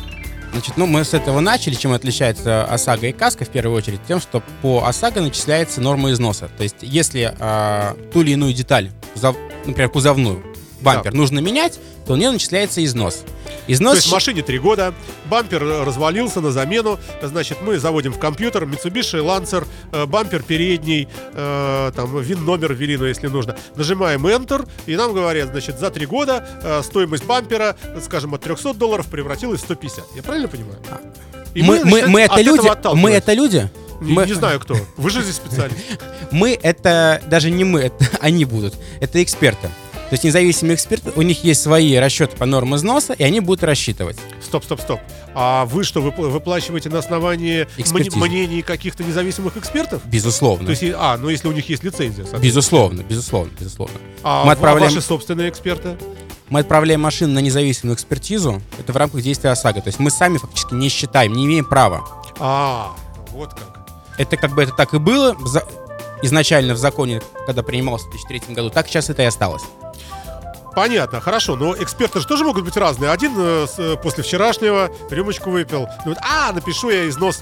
[0.51, 1.75] Значит, ну мы с этого начали.
[1.75, 3.99] Чем отличается ОСАГО и КАСКО в первую очередь?
[4.07, 6.49] Тем, что по ОСАГО начисляется норма износа.
[6.57, 9.37] То есть, если а, ту или иную деталь, кузов-
[9.67, 10.43] например, кузовную,
[10.81, 11.17] бампер, Да.
[11.17, 13.23] нужно менять, то у нее начисляется износ.
[13.65, 14.93] То Износ есть машине 3 года,
[15.25, 21.91] бампер развалился на замену, значит, мы заводим в компьютер Mitsubishi Lancer, э, бампер передний, э,
[21.95, 23.55] там, вин номер ввели, ну, если нужно.
[23.75, 28.73] Нажимаем Enter, и нам говорят, значит, за 3 года э, стоимость бампера, скажем, от 300
[28.73, 30.05] долларов превратилась в 150.
[30.15, 30.79] Я правильно понимаю?
[31.53, 33.69] И мы, мы, начинаем мы это люди, мы это люди.
[34.01, 34.75] Не, мы, не знаю кто.
[34.97, 35.77] Вы же здесь специалист.
[36.31, 38.73] Мы это даже не мы, это они будут.
[38.99, 39.69] Это эксперты.
[40.13, 43.63] То есть независимые эксперты, у них есть свои расчеты по нормам износа, и они будут
[43.63, 44.15] рассчитывать.
[44.45, 44.99] Стоп, стоп, стоп.
[45.33, 48.19] А вы что, выпла- выплачиваете на основании Экспертизы.
[48.19, 50.03] мнений каких-то независимых экспертов?
[50.05, 50.67] Безусловно.
[50.67, 52.25] То есть, а, ну если у них есть лицензия.
[52.37, 53.97] Безусловно, безусловно, безусловно.
[54.21, 55.97] А мы отправляем- ваши собственные эксперты?
[56.47, 58.61] Мы отправляем машину на независимую экспертизу.
[58.77, 59.81] Это в рамках действия ОСАГО.
[59.81, 62.07] То есть мы сами фактически не считаем, не имеем права.
[62.37, 62.91] А,
[63.31, 63.87] вот как.
[64.19, 65.35] Это как бы это так и было
[66.21, 69.63] изначально в законе, когда принимался в 2003 году, так сейчас это и осталось.
[70.75, 73.11] Понятно, хорошо, но эксперты же тоже могут быть разные.
[73.11, 75.87] Один э, э, после вчерашнего рюмочку выпил.
[76.03, 77.41] Думает, а, напишу я износ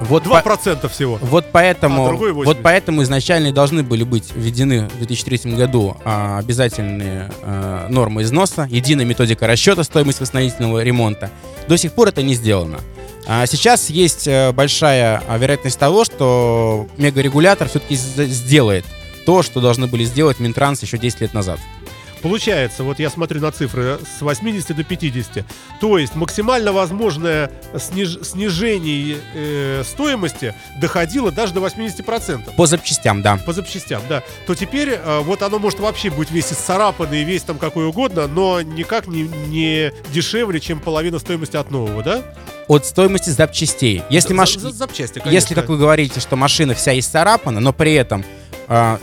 [0.00, 1.18] Вот, 2% по- всего.
[1.22, 2.56] вот поэтому, А другой 80.
[2.56, 8.66] вот поэтому изначально должны были быть введены в 2003 году а, обязательные а, нормы износа,
[8.68, 11.30] единая методика расчета стоимости восстановительного ремонта.
[11.68, 12.80] До сих пор это не сделано.
[13.28, 18.84] А сейчас есть э, большая а, вероятность того, что мегарегулятор все-таки сделает
[19.24, 21.58] то, что должны были сделать Минтранс еще 10 лет назад.
[22.26, 25.44] Получается, вот я смотрю на цифры, с 80 до 50.
[25.80, 32.56] То есть максимально возможное сниж- снижение э, стоимости доходило даже до 80%.
[32.56, 33.36] По запчастям, да.
[33.46, 34.24] По запчастям, да.
[34.48, 38.60] То теперь э, вот оно может вообще быть весь исцарапанный, весь там какой угодно, но
[38.60, 42.24] никак не, не дешевле, чем половина стоимости от нового, да?
[42.66, 44.02] От стоимости запчастей.
[44.10, 44.56] Если, маш...
[44.56, 45.30] за- запчасти, конечно.
[45.32, 48.24] Если, как вы говорите, что машина вся исцарапана, но при этом
[48.66, 48.98] а,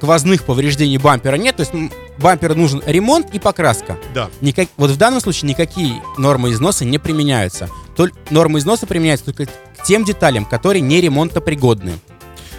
[0.00, 3.98] сквозных повреждений бампера нет, то есть м, бамперу нужен ремонт и покраска.
[4.14, 4.30] Да.
[4.40, 4.68] Никак...
[4.78, 7.68] Вот в данном случае никакие нормы износа не применяются.
[7.96, 8.10] Толь...
[8.30, 11.98] Нормы износа применяются только к тем деталям, которые не ремонтопригодны.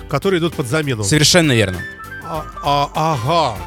[0.07, 1.03] Которые идут под замену.
[1.03, 1.79] Совершенно верно.
[2.23, 3.57] А, а- ага.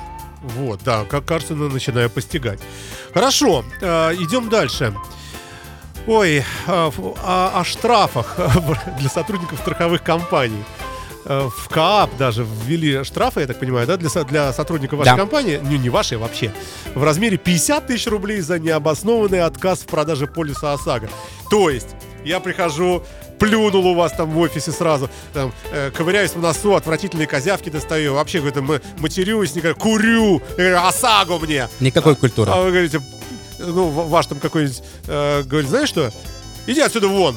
[0.57, 2.61] Вот, да, как кажется, начинаю постигать.
[3.13, 4.95] Хорошо, э, идем дальше.
[6.07, 8.39] Ой, а, ф- а- о штрафах
[9.01, 10.63] для сотрудников страховых компаний.
[11.27, 15.17] Э, В КААП даже ввели штрафы, я так понимаю, да, для, для сотрудников вашей Да.
[15.17, 16.53] компании, ну не вашей вообще,
[16.95, 21.09] в размере 50 тысяч рублей за необоснованный отказ в продаже полиса ОСАГО.
[21.51, 21.89] То есть,
[22.25, 23.03] я прихожу,
[23.39, 28.15] плюнул у вас там в офисе сразу, там, э, ковыряюсь в носу, отвратительные козявки достаю,
[28.15, 31.69] вообще какой-то ма- матерюсь, не говорю, курю, говорю, ОСАГО мне!
[31.81, 32.51] Никакой культуры.
[32.53, 33.01] А вы говорите,
[33.59, 36.11] ну, ва- ваш там какой-нибудь, э, говорит, знаешь что,
[36.67, 37.37] иди отсюда вон.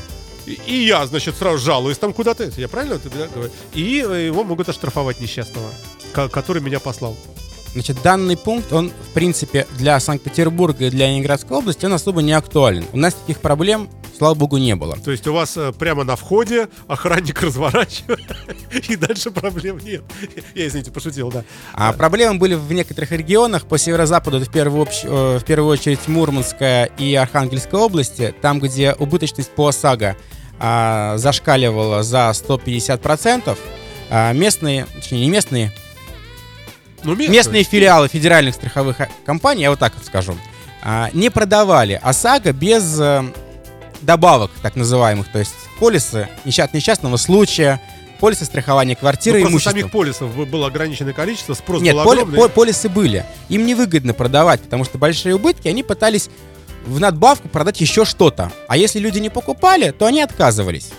[0.66, 2.52] И, я, значит, сразу жалуюсь там куда-то.
[2.58, 3.52] Я правильно это говорю?
[3.74, 5.70] И э, его могут оштрафовать несчастного,
[6.14, 7.18] ко- который меня послал.
[7.74, 12.34] Значит, данный пункт, он, в принципе, для Санкт-Петербурга и для Ленинградской области, он особо не
[12.34, 12.86] актуален.
[12.94, 14.98] У нас таких проблем, слава богу, не было.
[14.98, 18.26] То есть у вас э, прямо на входе охранник разворачивает,
[18.90, 20.04] и дальше проблем нет.
[20.56, 21.44] Я, извините, пошутил, да.
[21.74, 23.66] А проблемы были в некоторых регионах.
[23.66, 28.94] По северо-западу, в первую, общ- э, в первую очередь Мурманская и Архангельская области, там, где
[28.94, 30.16] убыточность по ОСАГО
[30.60, 33.58] а, зашкаливала за 150%,
[34.10, 35.74] а, местные, точнее, не местные,
[37.08, 37.36] Ну, местные.
[37.38, 40.38] местные филиалы федеральных страховых а, компаний, я вот так вот скажу,
[40.84, 43.24] а, не продавали ОСАГО без э,
[44.02, 47.82] добавок, так называемых, то есть полисы несчастного случая,
[48.20, 49.72] полисы страхования квартиры, Ну, имущества.
[49.72, 52.38] самих полисов бы- было ограниченное количество, спрос Нет, был поли- огромный.
[52.38, 53.26] по- полисы были.
[53.50, 56.30] Им невыгодно продавать, потому что большие убытки, они пытались
[56.86, 58.52] в надбавку продать еще что-то.
[58.68, 60.90] А если люди не покупали, то они отказывались.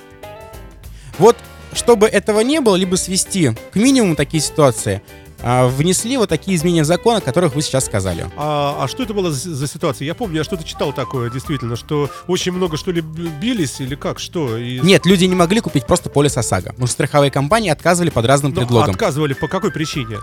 [1.19, 1.37] Вот,
[1.73, 5.03] чтобы этого не было, либо свести к минимуму такие ситуации,
[5.43, 8.27] внесли вот такие изменения в закон, о которых вы сейчас сказали.
[8.37, 10.07] А, а что это было за, за ситуация?
[10.07, 14.19] Я помню, я что-то читал такое, действительно, что очень много что ли бились или как,
[14.19, 14.57] что?
[14.57, 16.71] И, Нет, люди не могли купить просто полис ОСАГО.
[16.71, 18.91] потому что страховые компании отказывали под разным ну, предлогом.
[18.91, 20.19] отказывали по какой причине?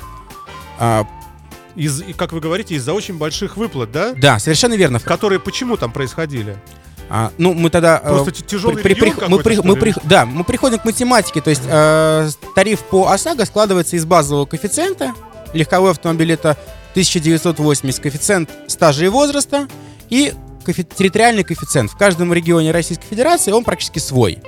[0.80, 1.08] А,
[1.76, 4.14] Из, как вы говорите, из-за очень больших выплат, да?
[4.16, 5.00] да, совершенно верно.
[5.00, 6.58] Которые почему там происходили?
[7.10, 8.02] А, ну, мы тогда...
[8.04, 11.40] э, Просто т- тяжелый при- при- мы, при- мы при- да, мы приходим к математике,
[11.42, 15.14] то есть э, тариф по ОСАГО складывается из базового коэффициента.
[15.54, 16.58] Легковой автомобиль это
[16.92, 19.68] 1980, коэффициент стажа и возраста.
[20.10, 20.34] И
[20.66, 21.92] коэффи- территориальный коэффициент.
[21.92, 24.40] В каждом регионе Российской Федерации он практически свой.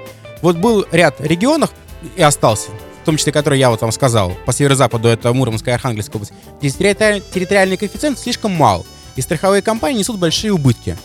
[0.42, 1.72] Вот был ряд регионов
[2.16, 2.70] и остался,
[3.02, 6.34] в том числе, который я вот вам сказал, по северо-западу это Муромская и Архангельская область,
[6.62, 8.86] территориаль- территориальный коэффициент слишком мал,
[9.16, 10.96] и страховые компании несут большие убытки.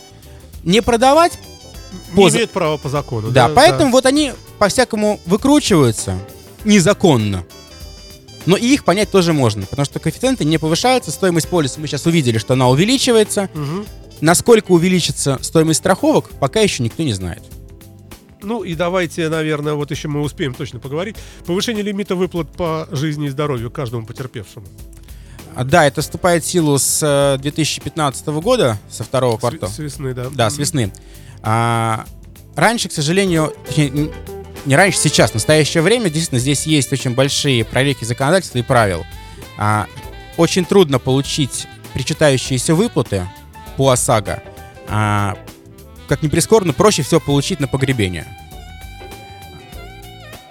[0.64, 1.38] Не продавать,
[2.10, 3.30] Не поза- имеет права по закону.
[3.30, 6.18] да, поэтому вот они по-всякому выкручиваются
[6.64, 7.44] незаконно.
[8.46, 12.06] Но и их понять тоже можно, потому что коэффициенты не повышаются, стоимость полиса мы сейчас
[12.06, 13.48] увидели, что она увеличивается.
[13.54, 13.86] Мгм.
[14.20, 17.42] Насколько увеличится стоимость страховок, пока еще никто не знает.
[18.40, 21.16] Ну и давайте, наверное, вот еще мы успеем точно поговорить.
[21.46, 24.66] Повышение лимита выплат по жизни и здоровью каждому потерпевшему.
[25.64, 29.70] Да, это вступает в силу с э, 2015 года, со второго квартала.
[29.70, 30.26] С весны, да.
[30.30, 30.92] Да, с весны.
[31.42, 32.04] А,
[32.54, 34.10] раньше, к сожалению, точнее,
[34.64, 39.04] не раньше, сейчас, в настоящее время, действительно, здесь есть очень большие прорехи законодательства и правил.
[39.58, 39.86] А,
[40.36, 43.28] очень трудно получить причитающиеся выплаты
[43.76, 44.42] по ОСАГО.
[44.88, 45.36] А,
[46.08, 48.26] как ни прискорбно, проще всего получить на погребение.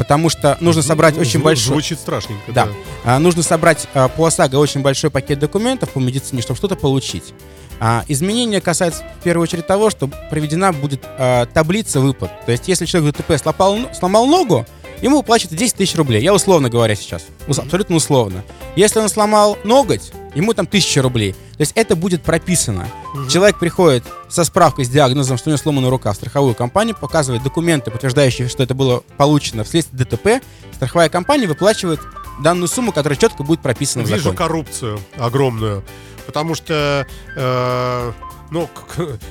[0.02, 1.68] Потому что нужно собрать Зву- очень зву- большой...
[1.74, 2.66] Звучит страшненько, Да.
[2.66, 2.72] да.
[3.04, 7.36] А, нужно собрать а, по ОСАГО очень большой пакет документов по медицине, чтобы что-то получить.
[7.80, 12.32] А, изменения касаются в первую очередь того, что проведена будет а, таблица выплат.
[12.48, 14.66] То есть, если человек в ДТП сломал, сломал ногу,
[15.04, 16.24] ему выплачивают 10 тысяч рублей.
[16.24, 17.24] Я условно говоря сейчас.
[17.48, 18.44] Абсолютно условно.
[18.76, 21.34] Если он сломал ноготь, ему там 1000 рублей.
[21.34, 22.88] То есть это будет прописано.
[23.30, 27.44] Человек приходит со справкой с диагнозом, что у него сломана рука в страховую компанию, показывает
[27.44, 30.44] документы, подтверждающие, что это было получено вследствие ДТП.
[30.74, 32.00] Страховая компания выплачивает
[32.42, 34.38] данную сумму, которая четко будет прописана в Вижу законе.
[34.38, 35.84] коррупцию огромную.
[36.26, 37.06] Потому что,
[37.36, 38.12] э,
[38.52, 38.70] ну,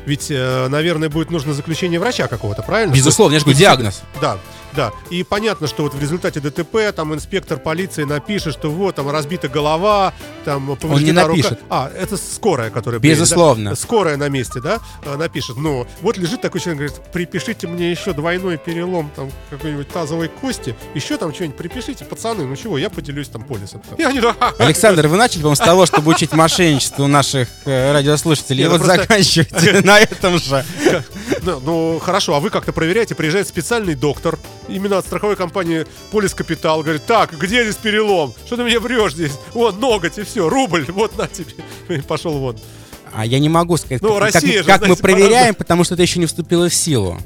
[0.07, 2.93] ведь, э, наверное, будет нужно заключение врача какого-то, правильно?
[2.93, 4.03] Безусловно, я же говорю, диагноз.
[4.21, 4.39] Да,
[4.75, 4.93] да.
[5.11, 9.49] И понятно, что вот в результате ДТП там инспектор полиции напишет, что вот там разбита
[9.49, 10.13] голова,
[10.45, 11.37] там повреждена рука.
[11.37, 11.61] напишет.
[11.69, 13.25] А, это скорая, которая приедет, да?
[13.25, 13.75] Безусловно.
[13.75, 15.57] Скорая на месте, да, э, напишет.
[15.57, 20.75] Но вот лежит такой человек, говорит, припишите мне еще двойной перелом там какой-нибудь тазовой кости,
[20.95, 23.83] еще там что-нибудь припишите, пацаны, ну чего, я поделюсь там полисом.
[23.99, 24.21] И они,
[24.59, 28.61] Александр, вы начали, по-моему, с того, чтобы учить мошенничеству наших э, радиослушателей.
[28.61, 30.65] И Не, ну вот просто- заканчивайте на этом же.
[31.43, 34.39] Ну, ну, хорошо, а вы как-то проверяете, приезжает специальный доктор,
[34.69, 38.35] именно от страховой компании Полис Капитал, говорит, так, где здесь перелом?
[38.47, 39.33] Что ты мне врешь здесь?
[39.55, 41.53] Вон, ноготь и все, рубль, вот на тебе.
[41.89, 42.57] И Пошел вон.
[43.13, 45.55] А я не могу сказать, Ну, как, Россия как- же, как мы знаете, проверяем, по-разному.
[45.55, 47.19] потому что это еще не вступило в силу.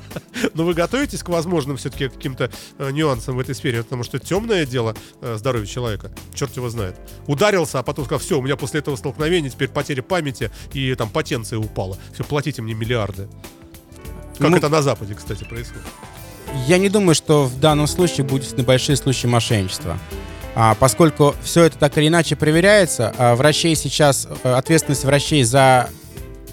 [0.54, 4.64] Но вы готовитесь к возможным все-таки каким-то э, нюансам в этой сфере, потому что темное
[4.66, 6.94] дело э, здоровья человека, черт его знает.
[7.26, 11.10] Ударился, а потом сказал, все, у меня после этого столкновения теперь потеря памяти и там
[11.10, 11.98] потенция упала.
[12.14, 13.28] Все, платите мне миллиарды.
[14.38, 15.82] Как Ну, это на Западе, кстати, происходит.
[16.66, 19.98] Я не думаю, что в данном случае будет небольшие случаи мошенничества.
[20.54, 25.88] А, поскольку все это так или иначе проверяется, а врачей сейчас, э, ответственность врачей за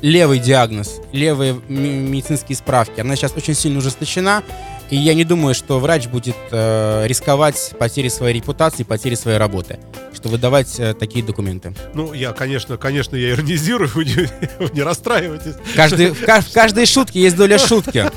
[0.02, 4.43] левый диагноз, левые медицинские справки, она сейчас очень сильно ужесточена,
[4.90, 9.80] и я не думаю, что врач будет э, рисковать потерей своей репутации, потерей своей работы,
[10.14, 11.74] что выдавать э, такие документы.
[11.94, 14.30] Ну, я, конечно, конечно, я иронизирую, вы не,
[14.60, 15.56] вы не расстраивайтесь.
[15.76, 18.10] Каждый, в, в каждой шутке есть доля шутки.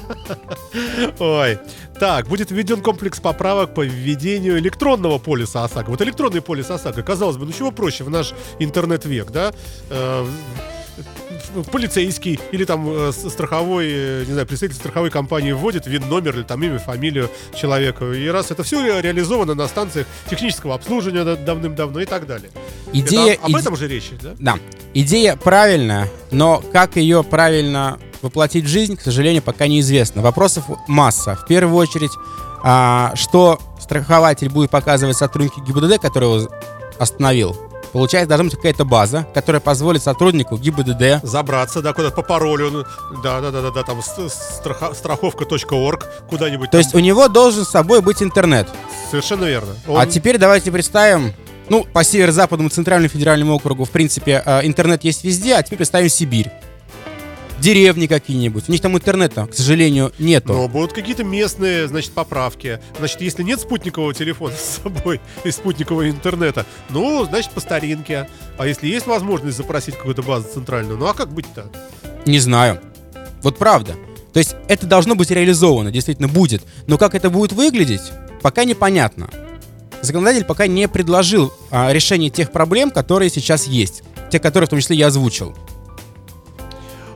[1.19, 1.59] Ой.
[1.99, 5.91] Так, будет введен комплекс поправок по введению электронного полиса ОСАГО.
[5.91, 9.53] Вот электронный полис ОСАГО, казалось бы, ну чего проще в наш интернет-век, да?
[11.71, 16.43] Полицейский или там э, страховой, э, не знаю, представитель страховой компании вводит вин номер или
[16.45, 18.11] там имя, фамилию человека.
[18.13, 22.51] И раз это все реализовано на станциях технического обслуживания да- давным-давно и так далее.
[22.93, 24.35] Идея, Это об иде- этом же речь, да?
[24.39, 24.59] Да,
[24.95, 30.23] идея правильная, но как ее правильно воплотить в жизнь, к сожалению, пока неизвестно.
[30.23, 31.35] Вопросов масса.
[31.35, 32.13] В первую очередь,
[32.63, 36.49] а, что страхователь будет показывать сотруднику ГИБДД, который его
[36.99, 37.57] остановил.
[37.93, 42.85] Получается, должна быть какая-то база, которая позволит сотруднику ГИБДД Забраться, да, куда-то по паролю, ну,
[43.23, 46.71] да, да, да, да, да, там страха- страховка.орг, куда-нибудь.
[46.71, 48.69] То есть у него должен с собой быть интернет.
[49.11, 49.75] Совершенно верно.
[49.87, 51.35] А Он- теперь давайте представим,
[51.69, 56.09] ну, по северо-западному центральному федеральному округу, в принципе, э, интернет есть везде, а теперь представим
[56.09, 56.51] Сибирь.
[57.63, 58.65] Деревни какие-нибудь.
[58.69, 60.53] У них там интернета, к сожалению, нету.
[60.53, 62.81] Но будут какие-то местные, значит, поправки.
[62.99, 68.29] Значит, если нет спутникового телефона с собой и спутникового интернета, ну, значит, по старинке.
[68.59, 71.71] А если есть возможность запросить какую-то базу центральную, ну а как быть-то?
[72.27, 72.81] Не знаю.
[73.43, 73.95] Вот правда.
[74.33, 76.65] То есть это должно быть реализовано, действительно будет.
[76.89, 78.03] Но как это будет выглядеть,
[78.43, 79.31] пока непонятно.
[80.01, 84.03] Законодатель пока не предложил а, решение тех проблем, которые сейчас есть.
[84.33, 85.57] Те, которые в том числе я озвучил.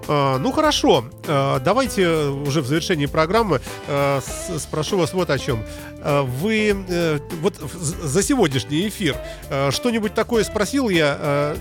[0.09, 4.21] А, ну хорошо, а, давайте уже в завершении программы а,
[4.59, 5.63] спрошу вас вот о чем.
[6.03, 9.17] Вы э, вот за сегодняшний эфир
[9.71, 11.57] что-нибудь такое спросил я,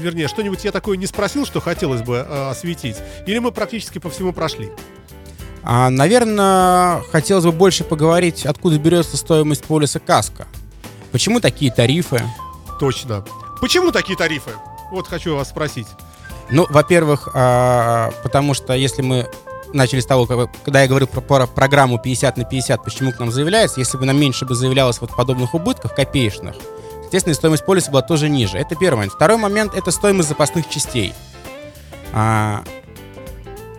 [0.00, 2.96] вернее, что-нибудь я такое не спросил, что хотелось бы осветить?
[3.26, 4.70] Или мы практически по всему прошли?
[5.62, 10.46] А, наверное, хотелось бы больше поговорить, откуда берется стоимость полиса каска.
[11.12, 12.22] Почему такие тарифы?
[12.80, 13.24] Точно.
[13.60, 14.52] Почему такие тарифы?
[14.92, 15.88] Вот хочу вас спросить.
[16.50, 19.28] Ну, во-первых, а, потому что если мы
[19.72, 23.18] начали с того, как- когда я говорил про, про программу 50 на 50, почему к
[23.18, 26.54] нам заявляется, если бы нам меньше бы заявлялось вот подобных убытков, копеечных,
[27.04, 28.56] естественно, стоимость полиса была тоже ниже.
[28.58, 29.14] Это первый момент.
[29.14, 31.12] Второй момент— это стоимость запасных частей.
[32.12, 32.62] А,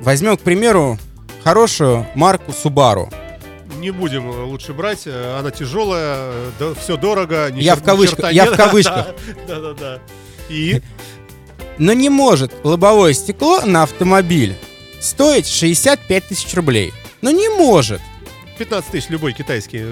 [0.01, 0.97] возьмем, к примеру,
[1.43, 3.13] хорошую марку Subaru.
[3.78, 6.32] Не будем лучше брать, она тяжелая,
[6.82, 7.49] все дорого.
[7.51, 8.53] ни Я чер- в кавычках, я нет.
[8.53, 9.07] в кавычках.
[9.47, 9.99] Да, да, да.
[10.49, 10.82] И
[11.78, 14.55] Но не может лобовое стекло на автомобиль
[14.99, 16.93] стоить 65 тысяч рублей.
[17.21, 18.01] Ну не может.
[18.57, 19.84] 15 тысяч любой китайский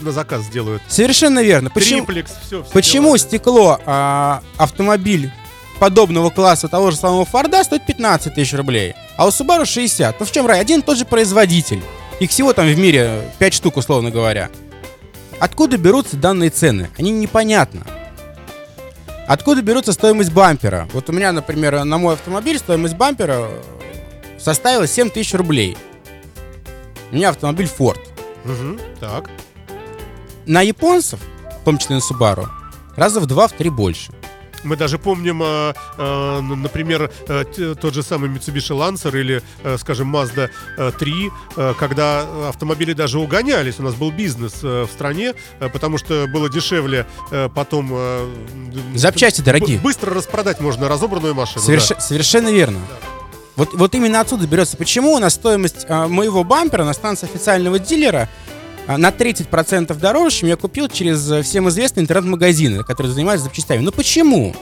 [0.00, 0.82] на заказ сделают.
[0.88, 1.70] Совершенно верно.
[1.70, 2.64] Почему, Триплекс, все.
[2.72, 5.30] почему стекло а, автомобиль
[5.78, 10.18] подобного класса того же самого Форда стоит 15 тысяч рублей, а у Subaru 60?
[10.18, 10.60] Ну в чем рай?
[10.60, 11.82] Один и тот же производитель.
[12.18, 14.48] Их всего там в мире 5 штук, условно говоря.
[15.38, 16.88] Откуда берутся данные цены?
[16.96, 17.82] Они непонятны.
[19.26, 20.88] Откуда берется стоимость бампера?
[20.92, 25.76] Вот у меня, например, на мой автомобиль стоимость бампера э, составила 7 тысяч рублей.
[27.10, 27.98] У меня автомобиль Ford.
[29.00, 29.28] Так.
[30.46, 31.18] На японцев,
[31.60, 32.46] в том числе на Subaru,
[32.94, 34.12] раза в два, в три больше.
[34.66, 37.44] Мы даже помним, э, э, например, э,
[37.80, 43.18] тот же самый Mitsubishi Lancer или, э, скажем, Mazda э, 3, э, когда автомобили даже
[43.18, 43.78] угонялись.
[43.78, 47.90] У нас был бизнес э, в стране, э, потому что было дешевле э, потом...
[47.92, 48.28] э,
[48.94, 49.78] Запчасти дорогие.
[49.78, 51.64] Быстро распродать можно разобранную машину.
[51.64, 52.78] Соверш- Совершенно верно.
[53.56, 54.76] Вот, вот именно отсюда берется.
[54.76, 58.28] Почему у нас стоимость а, моего бампера на станции официального дилера
[58.86, 63.80] на 30% дороже, чем я купил через а, всем известные интернет-магазины, которые занимаются запчастями.
[63.80, 64.54] Ну почему?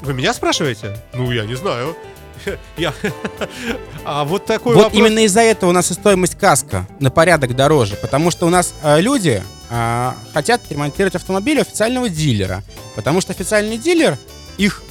[0.00, 0.98] Вы меня спрашиваете?
[1.14, 1.96] Ну, я не знаю.
[2.76, 2.92] Я...
[4.04, 4.98] А вот такой вот вопрос...
[4.98, 7.96] именно из-за этого у нас и стоимость каска на порядок дороже.
[7.96, 12.62] Потому что у нас а, люди а, хотят ремонтировать автомобиль официального дилера.
[12.94, 14.16] Потому что официальный дилер
[14.58, 14.82] их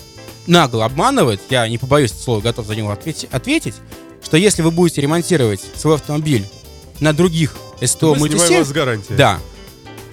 [0.48, 3.76] нагло обманывает, я не побоюсь этого слова, готов за него ответи- ответить,
[4.24, 6.46] что если вы будете ремонтировать свой автомобиль
[7.00, 9.18] на других СТО Мы снимаем мультисервисах, вас с гарантией.
[9.18, 9.40] да,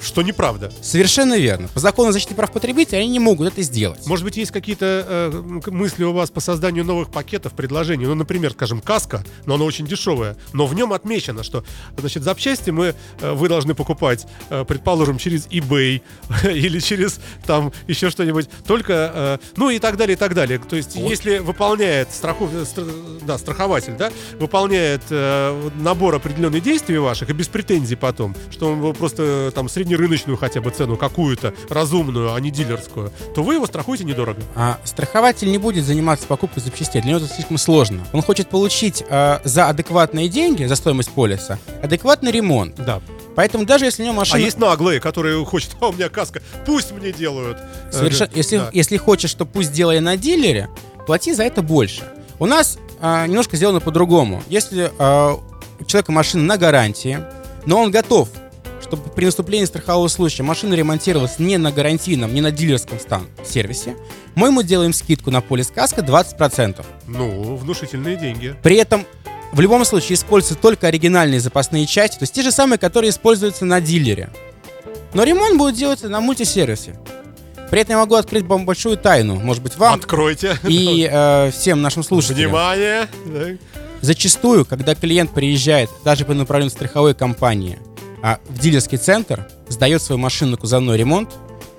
[0.03, 0.73] Что неправда.
[0.83, 1.69] совершенно верно.
[1.69, 4.07] По закону о защите прав потребителя они не могут это сделать.
[4.07, 8.07] Может быть, есть какие-то э, мысли у вас по созданию новых пакетов, предложений?
[8.07, 11.65] Ну, например, скажем, каска, но она очень дешевая, но в нем отмечено, что,
[11.97, 16.03] значит, запчасти мы, э, вы должны покупать, э, предположим, через eBay
[16.45, 20.59] или через там еще что-нибудь, только, э, ну и так далее, и так далее.
[20.59, 22.51] То есть, если выполняет страхов...
[22.53, 28.35] э, стра- да, страхователь, да, выполняет э, набор определенных действий ваших и без претензий потом,
[28.51, 29.51] что он просто э,
[29.93, 34.41] там среднерыночную хотя бы цену какую-то разумную, а не дилерскую, то вы его страхуете недорого.
[34.55, 37.01] А страхователь не будет заниматься покупкой запчастей.
[37.03, 38.05] Для него это слишком сложно.
[38.13, 42.75] Он хочет получить а, за адекватные деньги, за стоимость полиса, адекватный ремонт.
[42.77, 43.01] Да.
[43.35, 44.39] Поэтому даже если у него машина...
[44.39, 47.59] А есть наглые, которые хочет, а у меня каска, пусть мне делают.
[47.91, 48.71] Совершенно, Э, если, да.
[48.73, 50.69] если хочешь, что пусть делай на дилере,
[51.07, 52.03] плати за это больше.
[52.39, 54.43] У нас а, немножко сделано по-другому.
[54.49, 55.39] Если а,
[55.81, 57.21] у человека машина на гарантии,
[57.67, 58.29] но он готов,
[58.93, 63.97] чтобы при наступлении страхового случая машина ремонтировалась не на гарантийном, не на дилерском стан сервисе,
[64.35, 66.85] мы ему делаем скидку на полис каска 20%.
[67.07, 68.55] Ну, внушительные деньги.
[68.63, 69.07] При этом
[69.53, 73.65] в любом случае используются только оригинальные запасные части, то есть те же самые, которые используются
[73.65, 74.29] на дилере.
[75.15, 77.01] Но ремонт будет делаться на мультисервисе.
[77.71, 80.59] При этом я могу открыть вам большую тайну, может быть, вам Откройте.
[80.69, 82.51] и э, всем нашим слушателям.
[82.51, 83.09] Внимание.
[84.03, 87.79] Зачастую, когда клиент приезжает даже по направлению страховой компании
[88.23, 91.31] а, в дилерский центр, сдает свою машину на кузовной ремонт,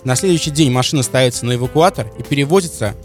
[0.04, 2.96] на следующий день машина ставится на эвакуатор и перевозится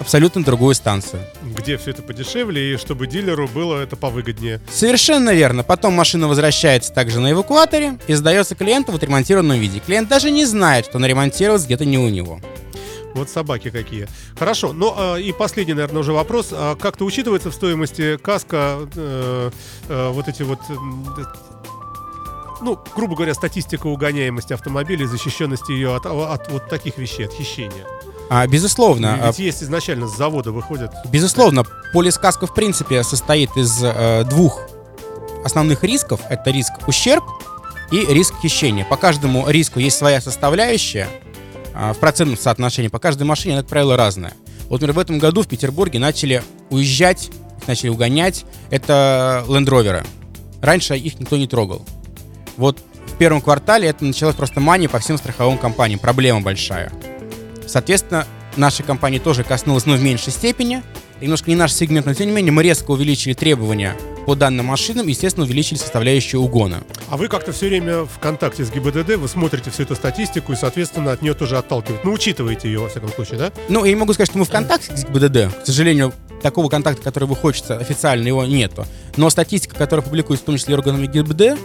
[0.00, 1.22] абсолютно другую станцию.
[1.42, 4.60] Где все это подешевле, и чтобы дилеру было это повыгоднее.
[4.72, 5.62] Совершенно верно.
[5.62, 9.80] Потом машина возвращается также на эвакуаторе и сдается клиенту в отремонтированном виде.
[9.80, 12.40] Клиент даже не знает, что она ремонтировалась где-то не у него.
[13.14, 14.06] Вот собаки какие.
[14.38, 14.72] Хорошо.
[14.72, 16.48] Ну а, и последний, наверное, уже вопрос.
[16.52, 19.50] А как-то учитывается в стоимости каска э,
[19.88, 20.60] э, вот эти вот...
[22.60, 27.32] ну, грубо говоря, статистика угоняемости автомобиля и защищенности ее от, от вот таких вещей, от
[27.32, 27.86] хищения.
[28.28, 30.92] А, безусловно, а, Ведь есть изначально с завода выходят.
[31.10, 34.60] безусловно, полис каска в принципе состоит из э, двух
[35.44, 36.20] основных рисков.
[36.28, 37.24] Это риск ущерб
[37.90, 38.84] и риск хищения.
[38.84, 41.08] По каждому риску есть своя составляющая
[41.74, 42.88] а, в процентном соотношении.
[42.88, 44.34] По каждой машине она, как правило, разная.
[44.68, 47.30] Вот, например, в этом году в Петербурге начали уезжать,
[47.66, 50.06] начали угонять, это Land Rover.
[50.62, 51.84] Раньше их никто не трогал.
[52.60, 56.92] Вот в первом квартале это началась просто мания по всем страховым компаниям, проблема большая.
[57.66, 60.82] Соответственно, нашей компании тоже коснулась, но в меньшей степени.
[61.22, 63.96] Немножко не наш сегмент, но тем не менее мы резко увеличили требования
[64.26, 66.82] по данным машинам, естественно, увеличили составляющую угона.
[67.08, 70.56] А вы как-то все время в контакте с ГИБДД, вы смотрите всю эту статистику и,
[70.56, 72.04] соответственно, от нее тоже отталкиваете.
[72.04, 73.52] Ну, учитываете ее, во всяком случае, да?
[73.70, 75.62] Ну, я не могу сказать, что мы в контакте с ГИБДД.
[75.62, 78.86] К сожалению, такого контакта, который вы хочется официально, его нету.
[79.16, 81.58] Но статистика, которая публикуется в том числе органами ГИБДД,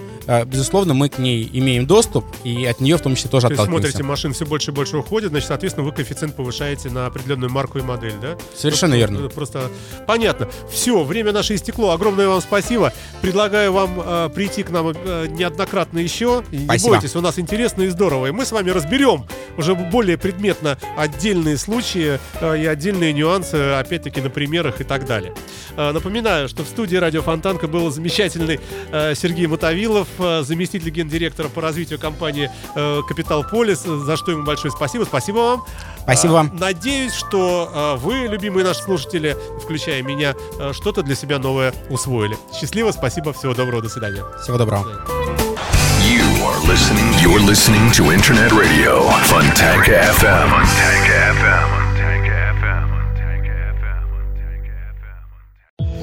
[0.46, 3.90] безусловно, мы к ней имеем доступ, и от нее в том числе тоже То отталкиваемся.
[3.90, 7.80] смотрите, машин все больше и больше уходит, значит, соответственно, вы коэффициент повышаете на определенную марку
[7.80, 8.38] и модель, да?
[8.56, 9.30] Совершенно Ну, верно.
[9.30, 9.70] Просто
[10.08, 10.48] понятно.
[10.72, 11.92] Все, время наше истекло.
[11.92, 12.94] Огромное вам спасибо.
[13.22, 16.44] Предлагаю вам э, прийти к нам э, неоднократно еще.
[16.52, 16.96] И Не Спасибо.
[16.96, 18.28] бойтесь, у нас интересно и здорово.
[18.28, 19.26] И мы с вами разберем
[19.58, 25.34] уже более предметно отдельные случаи э, и отдельные нюансы, опять-таки, на примерах и так далее.
[25.78, 28.60] Э, напоминаю, что в студии Радио Фонтанка был замечательный
[28.92, 34.72] э, Сергей Мотовилов, заместитель гендиректора по развитию компании э, Капитал Полис, за что ему большое
[34.72, 35.04] спасибо.
[35.04, 35.66] Спасибо вам.
[36.04, 36.52] Спасибо вам.
[36.54, 40.36] Надеюсь, что вы, любимые наши слушатели, включая меня,
[40.74, 42.38] что-то для себя новое усвоили.
[42.54, 44.24] Счастливо, спасибо, всего доброго, до свидания.
[44.44, 44.86] Всего доброго.
[46.06, 47.12] You are listening.
[47.20, 50.50] You're listening to Internet Radio Fontanka FM.
[50.52, 51.85] Fontanka FM.